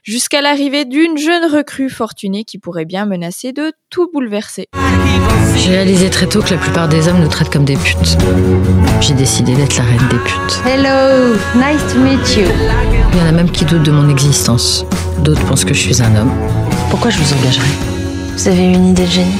jusqu'à 0.02 0.42
l'arrivée 0.42 0.86
d'une 0.86 1.18
jeune 1.18 1.44
recrue 1.44 1.90
fortunée 1.90 2.46
qui 2.46 2.60
pourrait 2.60 2.86
bien 2.86 3.06
menacer 3.06 3.52
de 3.52 3.74
tout 3.90 4.10
bouleverser. 4.14 4.70
J'ai 5.58 5.72
réalisé 5.72 6.10
très 6.10 6.28
tôt 6.28 6.42
que 6.42 6.52
la 6.52 6.58
plupart 6.62 6.88
des 6.88 7.10
hommes 7.10 7.20
nous 7.20 7.28
traitent 7.28 7.52
comme 7.52 7.66
des 7.66 7.76
putes. 7.76 8.18
J'ai 9.02 9.14
décidé 9.14 9.54
d'être 9.54 9.76
la 9.76 9.84
reine 9.84 10.08
des 10.10 10.20
putes. 10.20 10.62
Hello, 10.66 11.36
nice 11.56 11.94
to 11.94 12.00
meet 12.00 12.38
you. 12.38 12.48
Il 13.12 13.20
y 13.20 13.22
en 13.22 13.28
a 13.28 13.32
même 13.34 13.52
qui 13.52 13.66
doutent 13.66 13.84
de 13.84 13.92
mon 13.92 14.08
existence. 14.08 14.86
D'autres 15.26 15.46
pensent 15.46 15.66
que 15.66 15.74
je 15.74 15.82
suis 15.82 16.02
un 16.02 16.16
homme. 16.16 16.32
Pourquoi 16.90 17.12
je 17.12 17.20
vous 17.20 17.34
engagerais? 17.34 17.68
Vous 18.38 18.48
avez 18.48 18.64
une 18.64 18.92
idée 18.92 19.06
de 19.06 19.12
génie? 19.12 19.36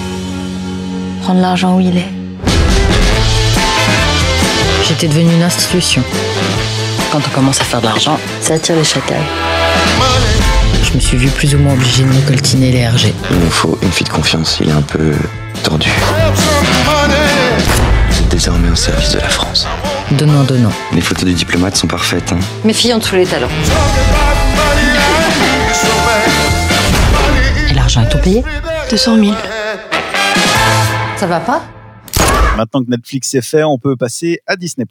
Prendre 1.22 1.40
l'argent 1.40 1.78
où 1.78 1.80
il 1.80 1.96
est. 1.96 2.15
J'étais 4.88 5.08
devenue 5.08 5.34
une 5.34 5.42
institution. 5.42 6.04
Quand 7.12 7.20
on 7.26 7.30
commence 7.32 7.60
à 7.60 7.64
faire 7.64 7.82
de 7.82 7.88
l'argent, 7.88 8.20
ça 8.40 8.54
attire 8.54 8.76
les 8.76 8.84
chacals. 8.84 9.18
Je 10.84 10.94
me 10.94 11.00
suis 11.00 11.18
vue 11.18 11.30
plus 11.30 11.56
ou 11.56 11.58
moins 11.58 11.74
obligée 11.74 12.04
de 12.04 12.10
me 12.10 12.22
coltiner 12.22 12.72
les 12.72 12.88
RG. 12.88 13.14
Il 13.32 13.40
nous 13.40 13.50
faut 13.50 13.80
une 13.82 13.92
fille 13.92 14.06
de 14.06 14.12
confiance, 14.12 14.58
il 14.62 14.70
est 14.70 14.74
un 14.74 14.84
peu 14.84 15.14
tordu. 15.64 15.90
Vous 18.10 18.20
êtes 18.20 18.30
désormais 18.30 18.70
au 18.70 18.76
service 18.76 19.12
de 19.12 19.20
la 19.20 19.30
France. 19.30 19.66
Donnant, 20.12 20.44
donnant. 20.44 20.72
Les 20.94 21.02
photos 21.02 21.26
du 21.26 21.34
diplomate 21.34 21.76
sont 21.76 21.88
parfaites. 21.88 22.32
Hein. 22.32 22.40
Mes 22.64 22.74
filles 22.74 22.94
ont 22.94 23.00
tous 23.00 23.16
les 23.16 23.26
talents. 23.26 23.50
Et 27.70 27.74
l'argent 27.74 28.04
est 28.04 28.10
tout 28.10 28.20
payé? 28.20 28.44
200 28.92 29.16
000. 29.16 29.34
Ça 31.18 31.26
va 31.26 31.40
pas? 31.40 31.64
Maintenant 32.56 32.84
que 32.84 32.90
Netflix 32.90 33.34
est 33.36 33.42
fait, 33.42 33.64
on 33.64 33.78
peut 33.78 33.98
passer 33.98 34.40
à 34.48 34.56
Disney+. 34.56 34.86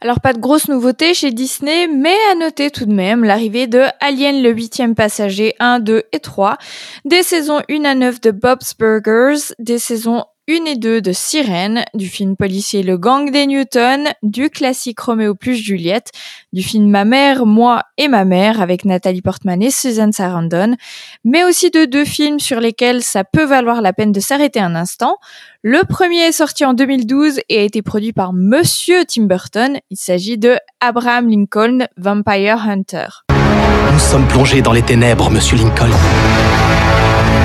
Alors 0.00 0.20
pas 0.20 0.32
de 0.32 0.38
grosses 0.38 0.68
nouveautés 0.68 1.12
chez 1.12 1.32
Disney, 1.32 1.88
mais 1.88 2.14
à 2.30 2.36
noter 2.36 2.70
tout 2.70 2.86
de 2.86 2.92
même 2.92 3.24
l'arrivée 3.24 3.66
de 3.66 3.82
Alien 4.00 4.42
le 4.42 4.52
huitième 4.52 4.94
passager 4.94 5.54
1, 5.58 5.80
2 5.80 6.04
et 6.12 6.20
3, 6.20 6.56
des 7.04 7.24
saisons 7.24 7.60
1 7.68 7.84
à 7.84 7.96
9 7.96 8.20
de 8.20 8.30
Bob's 8.30 8.76
Burgers, 8.78 9.54
des 9.58 9.80
saisons 9.80 10.24
1 10.50 10.64
et 10.64 10.76
2 10.76 11.02
de 11.02 11.12
Sirène, 11.12 11.84
du 11.92 12.08
film 12.08 12.34
policier 12.34 12.82
Le 12.82 12.96
Gang 12.96 13.30
des 13.30 13.46
Newton, 13.46 14.08
du 14.22 14.48
classique 14.48 14.98
Roméo 14.98 15.34
plus 15.34 15.56
Juliette, 15.56 16.10
du 16.54 16.62
film 16.62 16.88
Ma 16.88 17.04
mère, 17.04 17.44
moi 17.44 17.82
et 17.98 18.08
ma 18.08 18.24
mère 18.24 18.62
avec 18.62 18.86
Nathalie 18.86 19.20
Portman 19.20 19.62
et 19.62 19.70
Susan 19.70 20.10
Sarandon, 20.10 20.76
mais 21.22 21.44
aussi 21.44 21.70
de 21.70 21.84
deux 21.84 22.06
films 22.06 22.40
sur 22.40 22.60
lesquels 22.60 23.02
ça 23.02 23.24
peut 23.24 23.44
valoir 23.44 23.82
la 23.82 23.92
peine 23.92 24.10
de 24.10 24.20
s'arrêter 24.20 24.58
un 24.58 24.74
instant. 24.74 25.16
Le 25.62 25.80
premier 25.86 26.20
est 26.20 26.32
sorti 26.32 26.64
en 26.64 26.72
2012 26.72 27.40
et 27.50 27.58
a 27.58 27.62
été 27.62 27.82
produit 27.82 28.14
par 28.14 28.32
Monsieur 28.32 29.04
Tim 29.04 29.24
Burton. 29.24 29.78
Il 29.90 29.98
s'agit 29.98 30.38
de 30.38 30.56
Abraham 30.80 31.28
Lincoln, 31.28 31.86
Vampire 31.98 32.66
Hunter. 32.66 33.08
Nous 33.92 33.98
sommes 33.98 34.26
plongés 34.26 34.62
dans 34.62 34.72
les 34.72 34.82
ténèbres, 34.82 35.28
Monsieur 35.28 35.58
Lincoln. 35.58 35.90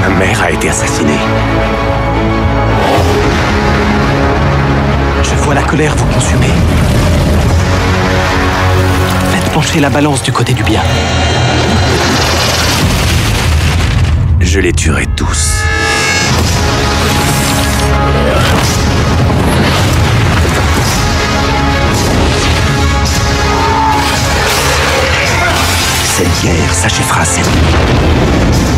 Ma 0.01 0.09
mère 0.09 0.41
a 0.41 0.51
été 0.51 0.69
assassinée. 0.69 1.19
Vois 5.43 5.53
la 5.53 5.63
colère 5.63 5.93
vous 5.95 6.05
consumer. 6.05 6.47
Faites 9.31 9.51
pencher 9.51 9.79
la 9.81 9.89
balance 9.89 10.23
du 10.23 10.31
côté 10.31 10.53
du 10.53 10.63
bien. 10.63 10.81
Je 14.39 14.59
les 14.59 14.71
tuerai 14.71 15.05
tous. 15.17 15.63
Cette 26.15 26.41
guerre 26.41 26.73
s'achèvera 26.73 27.25
cette 27.25 27.45
nuit. 27.47 28.72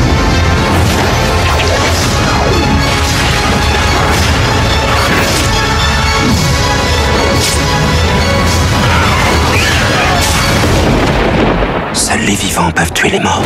Peuvent 12.73 12.93
tuer 12.93 13.09
les 13.09 13.19
morts. 13.19 13.43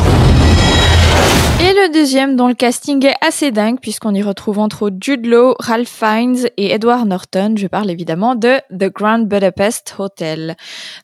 Et 1.62 1.73
le 1.73 1.91
deuxième, 1.91 2.38
dont 2.38 2.47
le 2.47 2.53
casting 2.53 3.05
est 3.05 3.15
assez 3.19 3.51
dingue, 3.51 3.79
puisqu'on 3.82 4.13
y 4.13 4.23
retrouve 4.23 4.60
entre 4.60 4.84
autres 4.84 4.95
Jude 5.01 5.25
Law, 5.25 5.55
Ralph 5.60 5.89
Fiennes 5.89 6.47
et 6.55 6.71
Edward 6.71 7.05
Norton. 7.05 7.55
Je 7.58 7.67
parle 7.67 7.89
évidemment 7.89 8.36
de 8.36 8.62
The 8.71 8.93
Grand 8.93 9.19
Budapest 9.19 9.95
Hotel. 9.97 10.55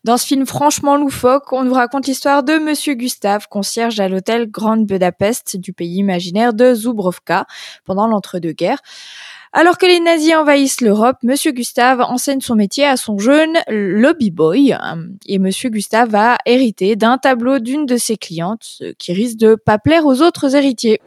Dans 0.05 0.15
ce 0.15 0.25
film 0.25 0.45
franchement 0.45 0.95
loufoque, 0.95 1.51
on 1.51 1.63
nous 1.63 1.73
raconte 1.73 2.07
l'histoire 2.07 2.43
de 2.43 2.53
Monsieur 2.53 2.93
Gustave, 2.93 3.47
concierge 3.49 3.99
à 3.99 4.07
l'hôtel 4.07 4.49
Grand 4.49 4.77
Budapest 4.77 5.57
du 5.57 5.73
pays 5.73 5.97
imaginaire 5.97 6.53
de 6.53 6.73
Zubrovka 6.73 7.45
pendant 7.83 8.07
l'entre-deux-guerres. 8.07 8.81
Alors 9.57 9.77
que 9.77 9.85
les 9.85 10.01
nazis 10.01 10.35
envahissent 10.35 10.81
l'Europe, 10.81 11.15
Monsieur 11.23 11.53
Gustave 11.53 12.01
enseigne 12.01 12.41
son 12.41 12.55
métier 12.55 12.85
à 12.85 12.97
son 12.97 13.17
jeune 13.17 13.53
lobby 13.69 14.29
boy 14.29 14.75
et 15.27 15.39
Monsieur 15.39 15.69
Gustave 15.69 16.09
va 16.09 16.35
hériter 16.45 16.97
d'un 16.97 17.17
tableau 17.17 17.59
d'une 17.59 17.85
de 17.85 17.95
ses 17.95 18.17
clientes, 18.17 18.59
ce 18.63 18.91
qui 18.99 19.13
risque 19.13 19.37
de 19.37 19.55
pas 19.55 19.77
plaire 19.77 20.05
aux 20.05 20.21
autres 20.21 20.57
héritiers. 20.57 20.99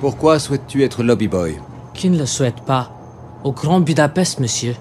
Pourquoi 0.00 0.38
souhaites-tu 0.38 0.84
être 0.84 1.02
lobby 1.02 1.26
boy? 1.26 1.56
Qui 1.92 2.10
ne 2.10 2.18
le 2.18 2.26
souhaite 2.26 2.60
pas? 2.64 2.92
Au 3.42 3.50
Grand 3.50 3.80
Budapest, 3.80 4.38
monsieur. 4.38 4.76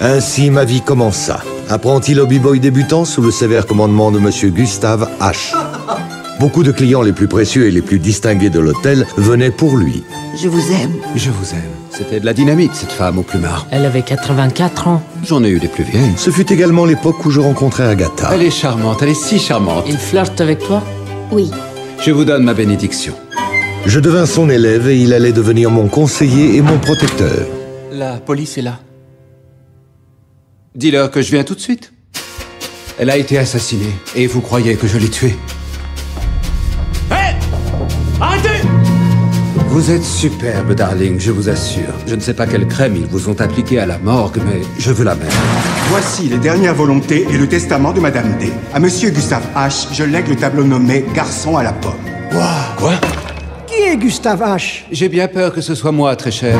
Ainsi 0.00 0.52
ma 0.52 0.64
vie 0.64 0.82
commença. 0.82 1.42
Apprenti 1.68 2.14
lobby 2.14 2.38
boy 2.38 2.60
débutant 2.60 3.04
sous 3.04 3.22
le 3.22 3.32
sévère 3.32 3.66
commandement 3.66 4.12
de 4.12 4.20
Monsieur 4.20 4.50
Gustave 4.50 5.10
H. 5.18 5.52
Beaucoup 6.38 6.62
de 6.62 6.70
clients 6.70 7.00
les 7.00 7.14
plus 7.14 7.28
précieux 7.28 7.66
et 7.66 7.70
les 7.70 7.80
plus 7.80 7.98
distingués 7.98 8.50
de 8.50 8.60
l'hôtel 8.60 9.06
venaient 9.16 9.50
pour 9.50 9.78
lui. 9.78 10.04
Je 10.40 10.48
vous 10.48 10.70
aime. 10.70 10.92
Je 11.14 11.30
vous 11.30 11.52
aime. 11.52 11.72
C'était 11.90 12.20
de 12.20 12.26
la 12.26 12.34
dynamite, 12.34 12.74
cette 12.74 12.92
femme 12.92 13.18
au 13.18 13.22
plumard. 13.22 13.66
Elle 13.70 13.86
avait 13.86 14.02
84 14.02 14.88
ans. 14.88 15.02
J'en 15.24 15.42
ai 15.44 15.48
eu 15.48 15.58
des 15.58 15.68
plus 15.68 15.84
vieilles. 15.84 16.12
Ce 16.18 16.28
fut 16.28 16.52
également 16.52 16.84
l'époque 16.84 17.24
où 17.24 17.30
je 17.30 17.40
rencontrais 17.40 17.84
Agatha. 17.84 18.30
Elle 18.34 18.42
est 18.42 18.50
charmante, 18.50 19.00
elle 19.00 19.08
est 19.10 19.14
si 19.14 19.38
charmante. 19.38 19.86
Il 19.88 19.96
flirte 19.96 20.38
avec 20.42 20.58
toi? 20.58 20.82
Oui. 21.32 21.50
Je 22.04 22.10
vous 22.10 22.26
donne 22.26 22.44
ma 22.44 22.52
bénédiction. 22.52 23.14
Je 23.86 23.98
devins 23.98 24.26
son 24.26 24.50
élève 24.50 24.88
et 24.88 24.98
il 24.98 25.14
allait 25.14 25.32
devenir 25.32 25.70
mon 25.70 25.88
conseiller 25.88 26.56
et 26.56 26.60
mon 26.60 26.78
protecteur. 26.78 27.46
La 27.92 28.18
police 28.18 28.58
est 28.58 28.62
là. 28.62 28.80
Dis-leur 30.74 31.10
que 31.10 31.22
je 31.22 31.30
viens 31.30 31.44
tout 31.44 31.54
de 31.54 31.60
suite. 31.60 31.94
Elle 32.98 33.08
a 33.08 33.16
été 33.16 33.38
assassinée 33.38 33.94
et 34.14 34.26
vous 34.26 34.42
croyez 34.42 34.76
que 34.76 34.86
je 34.86 34.98
l'ai 34.98 35.08
tuée. 35.08 35.34
Arrêtez 38.20 38.66
Vous 39.68 39.90
êtes 39.90 40.02
superbe, 40.02 40.72
darling, 40.72 41.20
je 41.20 41.30
vous 41.30 41.50
assure. 41.50 41.92
Je 42.06 42.14
ne 42.14 42.20
sais 42.20 42.32
pas 42.32 42.46
quelle 42.46 42.66
crème 42.66 42.96
ils 42.96 43.04
vous 43.06 43.28
ont 43.28 43.38
appliquée 43.40 43.78
à 43.78 43.84
la 43.84 43.98
morgue, 43.98 44.40
mais 44.46 44.62
je 44.78 44.90
veux 44.90 45.04
la 45.04 45.14
même. 45.14 45.28
Voici 45.88 46.28
les 46.28 46.38
dernières 46.38 46.74
volontés 46.74 47.26
et 47.30 47.36
le 47.36 47.46
testament 47.46 47.92
de 47.92 48.00
Madame 48.00 48.38
D. 48.38 48.50
À 48.72 48.80
Monsieur 48.80 49.10
Gustave 49.10 49.46
H, 49.54 49.92
je 49.92 50.04
lègue 50.04 50.28
le 50.28 50.36
tableau 50.36 50.64
nommé 50.64 51.04
Garçon 51.14 51.58
à 51.58 51.62
la 51.62 51.74
pomme. 51.74 51.92
Quoi? 52.78 52.92
Qui 53.66 53.82
est 53.82 53.96
Gustave 53.98 54.40
H? 54.40 54.84
J'ai 54.90 55.10
bien 55.10 55.28
peur 55.28 55.52
que 55.52 55.60
ce 55.60 55.74
soit 55.74 55.92
moi, 55.92 56.16
très 56.16 56.30
cher. 56.30 56.58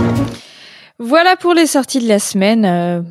Voilà 0.98 1.36
pour 1.36 1.54
les 1.54 1.66
sorties 1.66 2.00
de 2.00 2.08
la 2.08 2.18
semaine. 2.18 2.64
Euh, 2.66 3.02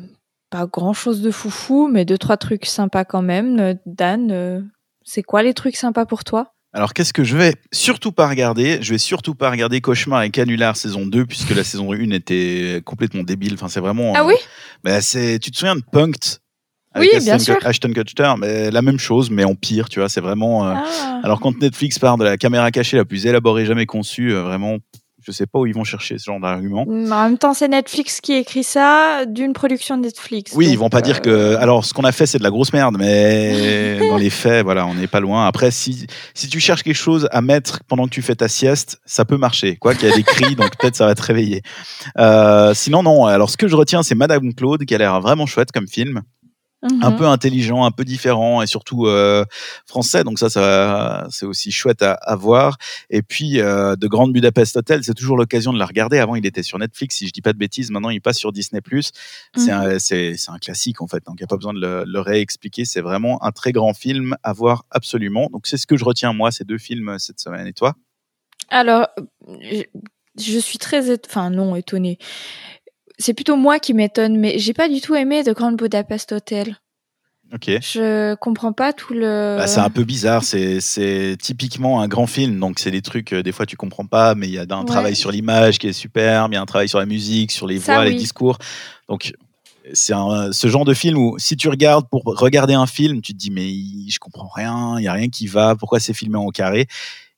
pas 0.50 0.66
grand 0.66 0.92
chose 0.92 1.20
de 1.20 1.32
foufou, 1.32 1.88
mais 1.88 2.04
deux, 2.04 2.18
trois 2.18 2.36
trucs 2.36 2.66
sympas 2.66 3.04
quand 3.04 3.22
même. 3.22 3.58
Euh, 3.58 3.74
Dan, 3.86 4.30
euh, 4.30 4.60
c'est 5.04 5.22
quoi 5.22 5.42
les 5.42 5.54
trucs 5.54 5.76
sympas 5.76 6.06
pour 6.06 6.22
toi? 6.22 6.52
Alors, 6.76 6.92
qu'est-ce 6.92 7.14
que 7.14 7.24
je 7.24 7.38
vais 7.38 7.54
surtout 7.72 8.12
pas 8.12 8.28
regarder? 8.28 8.80
Je 8.82 8.90
vais 8.92 8.98
surtout 8.98 9.34
pas 9.34 9.50
regarder 9.50 9.80
Cauchemar 9.80 10.22
et 10.24 10.30
Canular 10.30 10.76
saison 10.76 11.06
2, 11.06 11.24
puisque 11.24 11.54
la 11.54 11.64
saison 11.64 11.94
1 11.94 12.10
était 12.10 12.82
complètement 12.84 13.22
débile. 13.22 13.54
Enfin, 13.54 13.68
c'est 13.68 13.80
vraiment. 13.80 14.12
Ah 14.14 14.26
oui? 14.26 14.34
bah, 14.84 15.00
c'est, 15.00 15.38
Tu 15.38 15.50
te 15.50 15.56
souviens 15.56 15.76
de 15.76 15.80
Punked 15.90 16.38
Oui, 16.94 17.08
avec 17.12 17.22
bien 17.24 17.36
Ashton, 17.36 17.54
sûr. 17.54 17.66
Ashton 17.66 17.92
Kutcher, 17.94 18.34
mais 18.38 18.70
la 18.70 18.82
même 18.82 18.98
chose, 18.98 19.30
mais 19.30 19.44
en 19.44 19.54
pire, 19.54 19.88
tu 19.88 20.00
vois. 20.00 20.10
C'est 20.10 20.20
vraiment. 20.20 20.68
euh, 20.68 20.74
Ah. 20.76 21.20
Alors, 21.24 21.40
quand 21.40 21.58
Netflix 21.62 21.98
part 21.98 22.18
de 22.18 22.24
la 22.24 22.36
caméra 22.36 22.70
cachée 22.70 22.98
la 22.98 23.06
plus 23.06 23.24
élaborée 23.24 23.64
jamais 23.64 23.86
conçue, 23.86 24.34
euh, 24.34 24.42
vraiment, 24.42 24.76
je 25.26 25.32
sais 25.32 25.46
pas 25.46 25.58
où 25.58 25.66
ils 25.66 25.74
vont 25.74 25.82
chercher 25.84 26.18
ce 26.18 26.24
genre 26.24 26.38
d'argument. 26.38 26.84
Mm, 26.86 27.12
En 27.12 27.22
même 27.24 27.38
temps, 27.38 27.52
c'est 27.52 27.66
Netflix 27.66 28.20
qui 28.20 28.34
écrit 28.34 28.62
ça 28.62 29.24
d'une 29.26 29.52
production 29.52 29.96
de 29.96 30.02
Netflix. 30.02 30.52
Oui, 30.54 30.68
ils 30.70 30.78
vont 30.78 30.88
pas 30.88 30.98
euh, 30.98 31.02
dire 31.02 31.20
que. 31.20 31.56
Alors, 31.56 31.84
ce 31.84 31.92
qu'on 31.92 32.04
a 32.04 32.12
fait, 32.12 32.26
c'est 32.26 32.38
de 32.38 32.44
la 32.44 32.50
grosse 32.50 32.72
merde, 32.72 32.96
mais 32.98 33.98
dans 34.08 34.16
les 34.16 34.30
faits, 34.30 34.64
voilà, 34.64 34.86
on 34.86 34.94
n'est 34.94 35.08
pas 35.08 35.20
loin. 35.20 35.46
Après, 35.46 35.72
si, 35.72 36.06
si 36.34 36.48
tu 36.48 36.60
cherches 36.60 36.84
quelque 36.84 36.94
chose 36.94 37.28
à 37.32 37.40
mettre 37.42 37.80
pendant 37.88 38.04
que 38.04 38.10
tu 38.10 38.22
fais 38.22 38.36
ta 38.36 38.46
sieste, 38.48 39.00
ça 39.04 39.24
peut 39.24 39.36
marcher. 39.36 39.76
Quoi 39.76 39.94
qu'il 39.94 40.08
y 40.08 40.12
a 40.12 40.14
des 40.14 40.22
cris, 40.22 40.54
donc 40.54 40.76
peut-être 40.78 40.96
ça 40.96 41.06
va 41.06 41.14
te 41.16 41.22
réveiller. 41.22 41.62
Euh, 42.18 42.72
sinon, 42.74 43.02
non. 43.02 43.26
Alors, 43.26 43.50
ce 43.50 43.56
que 43.56 43.66
je 43.66 43.74
retiens, 43.74 44.04
c'est 44.04 44.14
Madame 44.14 44.54
Claude, 44.54 44.84
qui 44.84 44.94
a 44.94 44.98
l'air 44.98 45.20
vraiment 45.20 45.46
chouette 45.46 45.72
comme 45.72 45.88
film. 45.88 46.22
Un 46.82 47.10
mhm. 47.10 47.16
peu 47.16 47.26
intelligent, 47.26 47.84
un 47.84 47.90
peu 47.90 48.04
différent 48.04 48.62
et 48.62 48.66
surtout 48.66 49.06
euh, 49.06 49.44
français. 49.86 50.24
Donc 50.24 50.38
ça, 50.38 50.50
ça 50.50 51.26
c'est 51.30 51.46
aussi 51.46 51.72
chouette 51.72 52.02
à, 52.02 52.12
à 52.12 52.36
voir. 52.36 52.76
Et 53.10 53.22
puis 53.22 53.60
euh, 53.60 53.96
de 53.96 54.06
Grande 54.06 54.32
Budapest 54.32 54.76
Hotel, 54.76 55.02
c'est 55.02 55.14
toujours 55.14 55.36
l'occasion 55.36 55.72
de 55.72 55.78
la 55.78 55.86
regarder. 55.86 56.18
Avant, 56.18 56.36
il 56.36 56.44
était 56.44 56.62
sur 56.62 56.78
Netflix, 56.78 57.16
si 57.16 57.26
je 57.26 57.32
dis 57.32 57.40
pas 57.42 57.54
de 57.54 57.58
bêtises. 57.58 57.90
Maintenant, 57.90 58.10
il 58.10 58.20
passe 58.20 58.36
sur 58.36 58.52
Disney+. 58.52 58.80
C'est 59.56 59.72
un, 59.72 59.98
c'est 59.98 60.36
un 60.48 60.58
classique 60.58 61.00
en 61.00 61.06
fait. 61.06 61.24
Donc 61.26 61.36
il 61.38 61.42
n'y 61.42 61.44
a 61.44 61.48
pas 61.48 61.56
besoin 61.56 61.74
de 61.74 61.80
le, 61.80 62.04
le 62.06 62.20
réexpliquer. 62.20 62.84
C'est 62.84 63.00
vraiment 63.00 63.42
un 63.42 63.52
très 63.52 63.72
grand 63.72 63.94
film 63.94 64.36
à 64.42 64.52
voir 64.52 64.84
absolument. 64.90 65.48
Donc 65.52 65.66
c'est 65.66 65.78
ce 65.78 65.86
que 65.86 65.96
je 65.96 66.04
retiens 66.04 66.32
moi, 66.34 66.52
ces 66.52 66.64
deux 66.64 66.78
films 66.78 67.08
euh, 67.08 67.18
cette 67.18 67.40
semaine. 67.40 67.66
Et 67.66 67.72
toi? 67.72 67.94
Alors, 68.68 69.08
je, 69.60 69.82
je 70.38 70.58
suis 70.58 70.78
très, 70.78 71.18
enfin 71.26 71.50
non, 71.50 71.76
étonnée. 71.76 72.18
C'est 73.18 73.34
plutôt 73.34 73.56
moi 73.56 73.78
qui 73.78 73.94
m'étonne, 73.94 74.38
mais 74.38 74.58
j'ai 74.58 74.74
pas 74.74 74.88
du 74.88 75.00
tout 75.00 75.14
aimé 75.14 75.42
The 75.42 75.50
Grand 75.54 75.72
Budapest 75.72 76.32
Hotel. 76.32 76.76
Ok. 77.54 77.70
Je 77.80 78.34
comprends 78.34 78.72
pas 78.72 78.92
tout 78.92 79.14
le. 79.14 79.54
Bah, 79.56 79.66
c'est 79.68 79.80
un 79.80 79.88
peu 79.88 80.02
bizarre, 80.04 80.42
c'est 80.42 80.80
c'est 80.80 81.36
typiquement 81.40 82.00
un 82.00 82.08
grand 82.08 82.26
film, 82.26 82.58
donc 82.58 82.80
c'est 82.80 82.90
des 82.90 83.02
trucs, 83.02 83.32
euh, 83.32 83.42
des 83.44 83.52
fois 83.52 83.66
tu 83.66 83.76
comprends 83.76 84.06
pas, 84.06 84.34
mais 84.34 84.48
il 84.48 84.52
y 84.54 84.58
a 84.58 84.66
un 84.68 84.80
Ouais. 84.80 84.84
travail 84.84 85.14
sur 85.14 85.30
l'image 85.30 85.78
qui 85.78 85.86
est 85.86 85.92
superbe, 85.92 86.52
il 86.52 86.56
y 86.56 86.58
a 86.58 86.60
un 86.60 86.66
travail 86.66 86.88
sur 86.88 86.98
la 86.98 87.06
musique, 87.06 87.52
sur 87.52 87.68
les 87.68 87.78
Ça, 87.78 87.94
voix, 87.94 88.04
les 88.04 88.10
oui. 88.10 88.16
discours. 88.16 88.58
Donc 89.08 89.32
c'est 89.92 90.12
un- 90.12 90.50
ce 90.50 90.66
genre 90.66 90.84
de 90.84 90.92
film 90.94 91.16
où 91.16 91.38
si 91.38 91.56
tu 91.56 91.68
regardes 91.68 92.08
pour 92.10 92.24
regarder 92.24 92.74
un 92.74 92.86
film, 92.88 93.20
tu 93.22 93.32
te 93.32 93.38
dis 93.38 93.52
mais 93.52 93.70
je 94.10 94.18
comprends 94.18 94.48
rien, 94.48 94.96
il 94.98 95.04
y 95.04 95.08
a 95.08 95.12
rien 95.12 95.28
qui 95.28 95.46
va, 95.46 95.76
pourquoi 95.76 96.00
c'est 96.00 96.12
filmé 96.14 96.36
en 96.36 96.48
carré? 96.50 96.88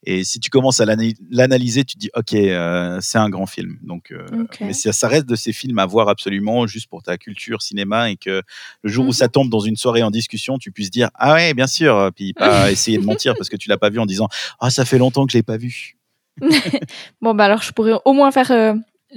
Et 0.05 0.23
si 0.25 0.39
tu 0.41 0.49
commences 0.51 0.81
à 0.81 0.85
l'ana- 0.85 1.03
l'analyser, 1.31 1.85
tu 1.85 1.95
te 1.97 1.99
dis 2.01 2.11
ok, 2.15 2.33
euh, 2.35 2.99
c'est 3.01 3.19
un 3.19 3.29
grand 3.29 3.47
film. 3.47 3.79
Donc, 3.83 4.13
euh, 4.13 4.27
mais 4.61 4.73
ça, 4.73 4.93
ça 4.93 5.09
reste 5.09 5.27
de 5.27 5.35
ces 5.35 5.53
films 5.53 5.79
à 5.79 5.87
voir 5.87 6.09
absolument, 6.09 6.67
juste 6.67 6.89
pour 6.89 7.03
ta 7.03 7.19
culture 7.19 7.63
cinéma 7.63 8.11
et 8.11 8.17
que 8.17 8.43
le 8.83 8.91
jour 8.91 9.07
où 9.07 9.13
ça 9.13 9.29
tombe 9.29 9.51
dans 9.51 9.61
une 9.61 9.77
soirée 9.77 10.03
en 10.03 10.11
discussion, 10.11 10.59
tu 10.59 10.71
puisses 10.73 10.91
dire 10.91 11.11
ah 11.15 11.35
ouais, 11.35 11.53
bien 11.55 11.67
sûr, 11.67 12.11
puis 12.15 12.33
pas 12.33 12.71
essayer 12.73 12.99
de 12.99 13.05
mentir 13.05 13.35
parce 13.37 13.49
que 13.49 13.57
tu 13.57 13.69
l'as 13.69 13.79
pas 13.79 13.91
vu 13.91 13.99
en 13.99 14.07
disant 14.07 14.29
ah 14.61 14.71
ça 14.71 14.85
fait 14.85 14.99
longtemps 14.99 15.27
que 15.27 15.33
je 15.33 15.39
l'ai 15.39 15.43
pas 15.43 15.57
vu. 15.57 15.97
Bon, 17.21 17.35
bah 17.35 17.47
alors 17.47 17.63
je 17.63 17.73
pourrais 17.73 17.95
au 18.05 18.13
moins 18.13 18.31
faire. 18.31 18.51
euh, 18.53 18.75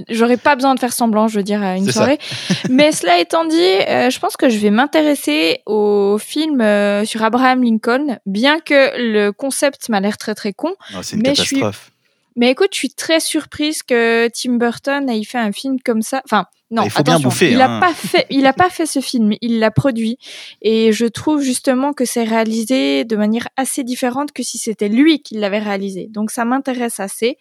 J'aurais 0.10 0.38
pas 0.38 0.56
besoin 0.56 0.74
de 0.74 0.80
faire 0.80 0.94
semblant, 0.94 1.28
je 1.28 1.38
veux 1.38 1.44
dire, 1.44 1.62
à 1.62 1.76
une 1.76 1.92
soirée. 1.92 2.18
Mais 2.70 2.92
cela 2.92 3.20
étant 3.20 3.44
dit, 3.46 3.58
euh, 3.58 4.10
je 4.10 4.20
pense 4.20 4.38
que 4.38 4.48
je 4.50 4.58
vais 4.58 4.70
m'intéresser 4.70 5.62
au 5.66 6.18
film 6.18 6.62
euh, 6.62 7.04
sur 7.06 7.24
Abraham 7.24 7.64
Lincoln, 7.64 8.18
bien 8.26 8.60
que 8.62 8.92
le 8.98 9.32
concept 9.32 9.90
m'a 9.90 10.00
l'air 10.00 10.18
très 10.18 10.34
très 10.34 10.54
con. 10.54 10.74
Non, 10.94 11.02
c'est 11.04 11.18
une 11.18 11.24
Mais 11.24 11.36
je 11.36 11.42
suis- 11.42 11.56
catastrophe. 11.58 11.92
Mais 12.36 12.52
écoute, 12.52 12.70
je 12.72 12.78
suis 12.78 12.94
très 12.94 13.20
surprise 13.20 13.84
que 13.84 14.30
Tim 14.30 14.54
Burton 14.54 15.10
ait 15.10 15.24
fait 15.24 15.38
un 15.38 15.52
film 15.52 15.78
comme 15.82 16.02
ça. 16.02 16.22
Enfin, 16.26 16.46
non, 16.72 16.84
Il 16.84 16.90
faut 16.90 17.04
bien 17.04 17.16
attention, 17.16 17.30
bouffer, 17.30 17.52
il 17.52 17.62
hein. 17.62 17.78
a 17.78 17.80
pas 17.82 17.94
fait, 17.94 18.26
il 18.30 18.46
a 18.46 18.54
pas 18.54 18.70
fait 18.70 18.86
ce 18.86 19.02
film, 19.02 19.34
il 19.42 19.60
l'a 19.60 19.72
produit. 19.72 20.18
Et 20.62 20.94
je 20.94 21.06
trouve 21.06 21.42
justement 21.42 21.92
que 21.92 22.06
c'est 22.06 22.24
réalisé 22.24 23.04
de 23.04 23.16
manière 23.18 23.50
assez 23.58 23.84
différente 23.84 24.32
que 24.32 24.42
si 24.42 24.58
c'était 24.58 24.88
lui 24.88 25.22
qui 25.22 25.36
l'avait 25.36 25.60
réalisé. 25.60 26.08
Donc 26.10 26.32
ça 26.32 26.46
m'intéresse 26.46 27.02
assez. 27.02 27.38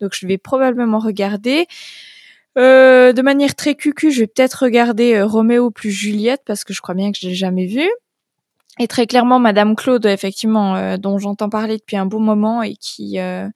Donc 0.00 0.12
je 0.14 0.26
vais 0.28 0.38
probablement 0.38 1.00
regarder. 1.00 1.66
Euh, 2.56 3.12
de 3.12 3.22
manière 3.22 3.56
très 3.56 3.74
cucu, 3.74 4.12
je 4.12 4.20
vais 4.20 4.26
peut-être 4.28 4.62
regarder 4.62 5.14
euh, 5.14 5.26
Roméo 5.26 5.70
plus 5.70 5.90
Juliette 5.90 6.42
parce 6.46 6.62
que 6.62 6.72
je 6.72 6.80
crois 6.80 6.94
bien 6.94 7.10
que 7.10 7.18
je 7.20 7.26
l'ai 7.26 7.34
jamais 7.34 7.66
vu. 7.66 7.88
Et 8.78 8.86
très 8.86 9.06
clairement, 9.06 9.38
Madame 9.40 9.74
Claude, 9.74 10.06
effectivement, 10.06 10.76
euh, 10.76 10.96
dont 10.96 11.18
j'entends 11.18 11.48
parler 11.48 11.78
depuis 11.78 11.96
un 11.96 12.06
bon 12.06 12.20
moment 12.20 12.62
et 12.62 12.76
qui 12.76 13.18
euh, 13.18 13.48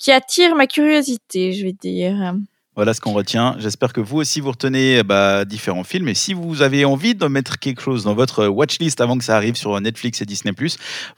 qui 0.00 0.10
attire 0.10 0.56
ma 0.56 0.66
curiosité, 0.66 1.52
je 1.52 1.64
vais 1.64 1.72
dire. 1.72 2.34
Voilà 2.74 2.94
ce 2.94 3.00
qu'on 3.00 3.12
retient. 3.12 3.56
J'espère 3.58 3.92
que 3.92 4.00
vous 4.00 4.18
aussi 4.18 4.40
vous 4.40 4.52
retenez 4.52 5.02
bah, 5.02 5.44
différents 5.44 5.84
films. 5.84 6.08
Et 6.08 6.14
si 6.14 6.32
vous 6.32 6.62
avez 6.62 6.84
envie 6.86 7.14
de 7.14 7.26
mettre 7.26 7.58
quelque 7.58 7.82
chose 7.82 8.04
dans 8.04 8.14
votre 8.14 8.46
watchlist 8.46 9.00
avant 9.00 9.18
que 9.18 9.24
ça 9.24 9.36
arrive 9.36 9.56
sur 9.56 9.78
Netflix 9.78 10.22
et 10.22 10.24
Disney+, 10.24 10.54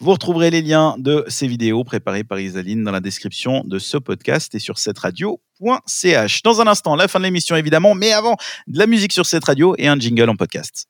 vous 0.00 0.10
retrouverez 0.10 0.50
les 0.50 0.62
liens 0.62 0.96
de 0.98 1.24
ces 1.28 1.46
vidéos 1.46 1.84
préparées 1.84 2.24
par 2.24 2.40
Isaline 2.40 2.82
dans 2.82 2.90
la 2.90 3.00
description 3.00 3.62
de 3.64 3.78
ce 3.78 3.96
podcast 3.96 4.54
et 4.56 4.58
sur 4.58 4.78
cette 4.78 4.98
radio.ch. 4.98 6.42
Dans 6.42 6.60
un 6.60 6.66
instant, 6.66 6.96
la 6.96 7.06
fin 7.06 7.20
de 7.20 7.24
l'émission 7.24 7.54
évidemment, 7.54 7.94
mais 7.94 8.12
avant, 8.12 8.36
de 8.66 8.78
la 8.78 8.88
musique 8.88 9.12
sur 9.12 9.26
cette 9.26 9.44
radio 9.44 9.76
et 9.78 9.86
un 9.86 9.98
jingle 9.98 10.30
en 10.30 10.36
podcast. 10.36 10.88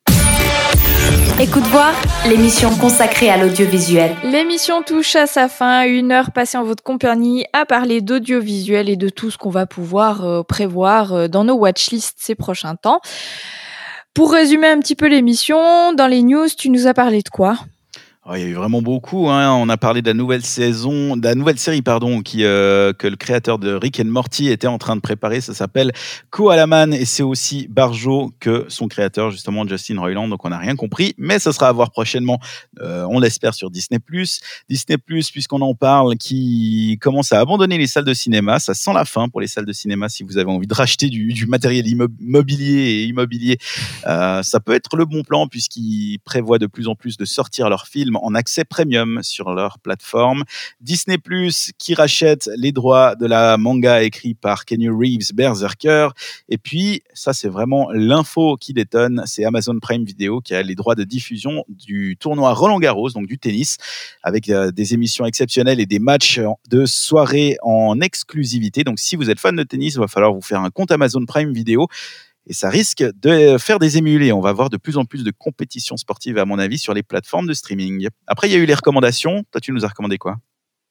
Écoute 1.41 1.65
voir, 1.65 1.93
l'émission 2.29 2.71
consacrée 2.77 3.29
à 3.29 3.37
l'audiovisuel. 3.37 4.15
L'émission 4.23 4.83
touche 4.83 5.17
à 5.17 5.27
sa 5.27 5.49
fin, 5.49 5.83
une 5.85 6.13
heure 6.13 6.31
passée 6.31 6.57
en 6.57 6.63
votre 6.63 6.83
compagnie 6.83 7.45
à 7.53 7.67
parler 7.67 8.01
d'audiovisuel 8.01 8.89
et 8.89 8.97
de 8.97 9.09
tout 9.09 9.31
ce 9.31 9.39
qu'on 9.39 9.51
va 9.51 9.67
pouvoir 9.67 10.25
euh, 10.25 10.43
prévoir 10.43 11.13
euh, 11.13 11.29
dans 11.29 11.45
nos 11.45 11.55
watchlists 11.55 12.19
ces 12.19 12.35
prochains 12.35 12.77
temps. 12.77 13.01
Pour 14.15 14.33
résumer 14.33 14.69
un 14.69 14.79
petit 14.79 14.95
peu 14.95 15.09
l'émission, 15.09 15.93
dans 15.95 16.07
les 16.07 16.23
news, 16.23 16.49
tu 16.57 16.71
nous 16.71 16.87
as 16.87 16.95
parlé 16.95 17.23
de 17.23 17.29
quoi? 17.29 17.57
Oh, 18.25 18.37
il 18.37 18.41
y 18.41 18.45
a 18.45 18.47
eu 18.47 18.55
vraiment 18.55 18.83
beaucoup. 18.83 19.29
hein. 19.31 19.53
On 19.55 19.69
a 19.69 19.77
parlé 19.77 20.01
de 20.01 20.07
la 20.07 20.15
nouvelle 20.15 20.45
saison, 20.45 21.17
de 21.17 21.25
la 21.25 21.35
nouvelle 21.35 21.59
série, 21.59 21.83
pardon, 21.83 22.23
qui, 22.23 22.45
euh, 22.45 22.93
que 22.93 23.09
le 23.09 23.17
créateur 23.17 23.59
de 23.59 23.75
Rick 23.75 23.99
and 23.99 24.05
Morty 24.05 24.47
était 24.47 24.69
en 24.69 24.79
train 24.79 24.95
de 24.95 25.01
préparer. 25.01 25.41
Ça 25.41 25.55
s'appelle 25.55 25.91
Koalaman 26.31 26.95
et 26.95 27.05
c'est 27.05 27.25
aussi 27.25 27.67
Barjo 27.69 28.33
que 28.39 28.65
son 28.69 28.87
créateur, 28.87 29.33
justement, 29.33 29.67
Justin 29.67 29.99
Roiland. 29.99 30.29
Donc, 30.29 30.45
on 30.45 30.51
n'a 30.51 30.59
rien 30.59 30.77
compris, 30.77 31.15
mais 31.19 31.41
ça 31.41 31.53
sera 31.53 31.67
à 31.67 31.73
voir 31.73 31.91
prochainement. 31.91 32.39
euh, 32.81 33.05
on 33.11 33.19
l'espère 33.19 33.55
sur 33.55 33.73
Disney+. 33.73 33.99
Disney+, 34.69 34.99
puisqu'on 35.33 35.61
en 35.61 35.75
parle, 35.75 36.15
qui 36.17 36.99
commence 37.01 37.33
à 37.33 37.41
abandonner 37.41 37.77
les 37.77 37.89
salles 37.89 38.05
de 38.05 38.15
cinéma. 38.15 38.61
Ça 38.61 38.75
sent 38.75 38.93
la 38.93 39.05
fin 39.05 39.29
pour 39.31 39.41
les 39.41 39.49
salles 39.49 39.67
de 39.67 39.73
cinéma. 39.73 40.09
Si 40.09 40.23
vous 40.23 40.39
avez 40.39 40.49
envie 40.49 40.69
de 40.69 40.75
racheter 40.75 41.09
du, 41.09 41.33
du 41.33 41.47
matériel 41.47 41.85
mobilier 42.21 42.83
et 42.83 43.05
immobilier, 43.07 43.59
euh, 44.07 44.45
ça 44.45 44.61
peut 44.61 44.75
être 44.75 44.95
le 44.97 45.07
bon 45.07 45.25
plan 45.25 45.49
puisqu'ils 45.49 46.21
prévoient 46.25 46.61
de 46.61 46.69
plus 46.69 46.87
en 46.87 46.95
plus 46.95 47.17
de 47.17 47.25
sortir 47.25 47.69
leurs 47.69 47.89
films 47.89 48.12
en 48.17 48.35
accès 48.35 48.65
premium 48.65 49.21
sur 49.23 49.53
leur 49.53 49.79
plateforme. 49.79 50.45
Disney 50.81 51.19
Plus 51.19 51.73
qui 51.79 51.95
rachète 51.95 52.49
les 52.57 52.73
droits 52.73 53.15
de 53.15 53.27
la 53.27 53.57
manga 53.57 54.03
écrit 54.03 54.35
par 54.35 54.65
Kenny 54.65 54.89
Reeves, 54.89 55.33
Berserker. 55.35 56.09
Et 56.49 56.59
puis, 56.59 57.03
ça 57.15 57.33
c'est 57.33 57.49
vraiment 57.49 57.91
l'info 57.93 58.57
qui 58.57 58.73
détonne, 58.73 59.23
c'est 59.27 59.45
Amazon 59.45 59.79
Prime 59.81 60.05
Video 60.05 60.41
qui 60.41 60.55
a 60.55 60.63
les 60.63 60.75
droits 60.75 60.95
de 60.95 61.05
diffusion 61.05 61.65
du 61.69 62.17
tournoi 62.19 62.53
Roland 62.55 62.79
Garros, 62.79 63.11
donc 63.11 63.27
du 63.27 63.39
tennis, 63.39 63.79
avec 64.23 64.49
euh, 64.49 64.71
des 64.71 64.95
émissions 64.95 65.25
exceptionnelles 65.27 65.81
et 65.81 65.87
des 65.87 65.99
matchs 65.99 66.41
de 66.69 66.87
soirée 66.87 67.57
en 67.63 68.01
exclusivité. 68.01 68.85
Donc 68.85 68.99
si 68.99 69.17
vous 69.17 69.31
êtes 69.31 69.41
fan 69.41 69.57
de 69.57 69.63
tennis, 69.63 69.95
il 69.95 70.01
va 70.01 70.09
falloir 70.09 70.33
vous 70.33 70.41
faire 70.43 70.61
un 70.61 70.71
compte 70.71 70.91
Amazon 70.91 71.25
Prime 71.27 71.53
Video 71.53 71.89
et 72.47 72.53
ça 72.53 72.71
risque 72.71 73.05
de 73.21 73.57
faire 73.59 73.79
des 73.79 73.99
émulés. 73.99 74.33
On 74.33 74.41
va 74.41 74.53
voir 74.53 74.71
de 74.71 74.77
plus 74.77 74.97
en 74.97 75.05
plus 75.05 75.25
de 75.25 75.31
compétitions 75.31 75.97
sportives, 75.97 76.39
à 76.39 76.45
mon 76.45 76.59
avis, 76.59 76.79
sur 76.79 76.95
les 76.95 77.03
plateformes 77.03 77.47
de 77.47 77.55
streaming. 77.55 78.09
Après, 78.27 78.49
il 78.49 78.53
y 78.53 78.57
a 78.57 78.59
eu 78.59 78.67
les 78.67 78.75
recommandations. 78.75 79.45
Toi, 79.51 79.61
tu 79.61 79.73
nous 79.73 79.85
as 79.85 79.89
recommandé 79.89 80.19
quoi? 80.19 80.37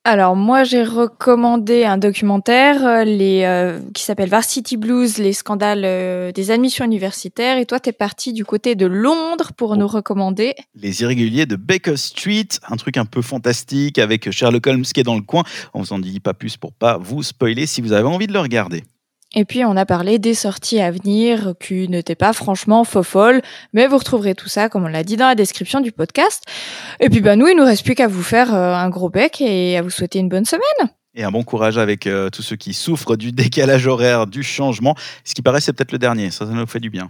Alors 0.04 0.36
moi 0.36 0.64
j'ai 0.64 0.82
recommandé 0.82 1.84
un 1.84 2.00
documentaire 2.00 2.84
euh, 2.84 3.04
les, 3.04 3.44
euh, 3.44 3.80
qui 3.94 4.02
s'appelle 4.02 4.30
Varsity 4.30 4.76
Blues, 4.76 5.20
les 5.20 5.32
scandales 5.32 5.84
euh, 5.86 6.32
des 6.32 6.50
admissions 6.50 6.84
universitaires. 6.84 7.60
Et 7.60 7.68
toi 7.68 7.80
t'es 7.80 7.92
parti 7.92 8.34
du 8.34 8.44
côté 8.44 8.74
de 8.74 8.88
Londres 8.88 9.52
pour 9.56 9.78
nous 9.78 9.86
recommander 9.86 10.56
Les 10.74 11.04
irréguliers 11.04 11.46
de 11.46 11.56
Baker 11.56 11.98
Street, 11.98 12.48
un 12.68 12.78
truc 12.78 12.98
un 12.98 13.06
peu 13.06 13.22
fantastique 13.22 14.00
avec 14.00 14.32
Sherlock 14.32 14.66
Holmes 14.66 14.82
qui 14.82 15.00
est 15.00 15.04
dans 15.04 15.16
le 15.16 15.22
coin. 15.22 15.44
On 15.76 15.82
vous 15.82 15.94
en 15.94 16.00
dit 16.00 16.20
pas 16.20 16.34
plus 16.34 16.58
pour 16.58 16.74
pas 16.74 16.98
vous 16.98 17.22
spoiler 17.22 17.68
si 17.68 17.82
vous 17.82 17.94
avez 17.94 18.08
envie 18.08 18.26
de 18.26 18.34
le 18.34 18.40
regarder. 18.40 18.84
Et 19.34 19.46
puis 19.46 19.64
on 19.64 19.78
a 19.78 19.86
parlé 19.86 20.20
des 20.20 20.34
sorties 20.34 20.82
à 20.82 20.92
venir 20.92 21.54
qui 21.60 21.88
n'étaient 21.88 22.16
pas 22.16 22.34
franchement 22.34 22.84
faux 22.84 23.04
folles, 23.04 23.42
mais 23.72 23.88
vous 23.88 23.98
retrouverez 23.98 24.36
tout 24.36 24.50
ça 24.50 24.68
comme 24.68 24.84
on 24.84 24.90
l'a 24.90 25.04
dit 25.04 25.16
dans 25.16 25.28
la 25.28 25.36
description 25.36 25.80
du 25.80 25.94
podcast. 25.94 26.44
Et 27.00 27.10
puis 27.10 27.22
bah 27.22 27.38
nous 27.38 27.48
il 27.48 27.56
nous 27.56 27.64
reste 27.64 27.86
plus 27.86 27.96
qu'à 27.96 28.08
vous 28.08 28.24
faire 28.24 28.54
euh, 28.54 28.74
un 28.74 28.90
gros 28.90 29.10
bec 29.10 29.40
et 29.40 29.78
à 29.78 29.82
vous 29.82 29.90
souhaiter 29.90 30.20
une 30.20 30.28
bonne 30.28 30.46
semaine. 30.46 30.90
Et 31.16 31.24
un 31.24 31.32
bon 31.32 31.44
courage 31.44 31.78
avec 31.78 32.08
euh, 32.08 32.30
tous 32.30 32.42
ceux 32.42 32.58
qui 32.58 32.74
souffrent 32.74 33.16
du 33.16 33.32
décalage 33.32 33.88
horaire, 33.88 34.28
du 34.28 34.44
changement. 34.44 34.96
Ce 35.24 35.34
qui 35.34 35.42
paraît 35.42 35.62
c'est 35.62 35.72
peut-être 35.72 35.94
le 35.94 36.00
dernier, 36.00 36.30
ça, 36.30 36.46
ça 36.46 36.52
nous 36.52 36.68
fait 36.68 36.82
du 36.82 36.90
bien. 36.90 37.10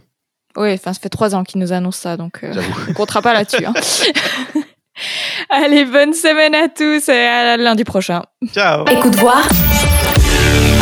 Oui, 0.55 0.73
enfin 0.73 0.93
ça 0.93 0.99
fait 0.99 1.09
trois 1.09 1.33
ans 1.33 1.43
qu'ils 1.43 1.59
nous 1.59 1.71
annoncent 1.71 2.01
ça, 2.01 2.17
donc 2.17 2.43
euh, 2.43 2.53
on 2.87 2.93
comptera 2.93 3.23
pas 3.23 3.33
là-dessus. 3.33 3.65
Hein. 3.65 3.73
Allez, 5.49 5.85
bonne 5.85 6.13
semaine 6.13 6.53
à 6.53 6.69
tous 6.69 7.09
et 7.09 7.25
à 7.25 7.57
lundi 7.57 7.83
prochain. 7.83 8.21
Ciao. 8.53 8.85
Écoute 8.87 9.15
voir 9.15 9.47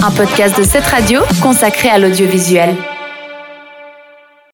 un 0.03 0.11
podcast 0.11 0.57
de 0.57 0.63
cette 0.63 0.85
radio 0.85 1.21
consacré 1.41 1.89
à 1.89 1.97
l'audiovisuel. 1.97 2.75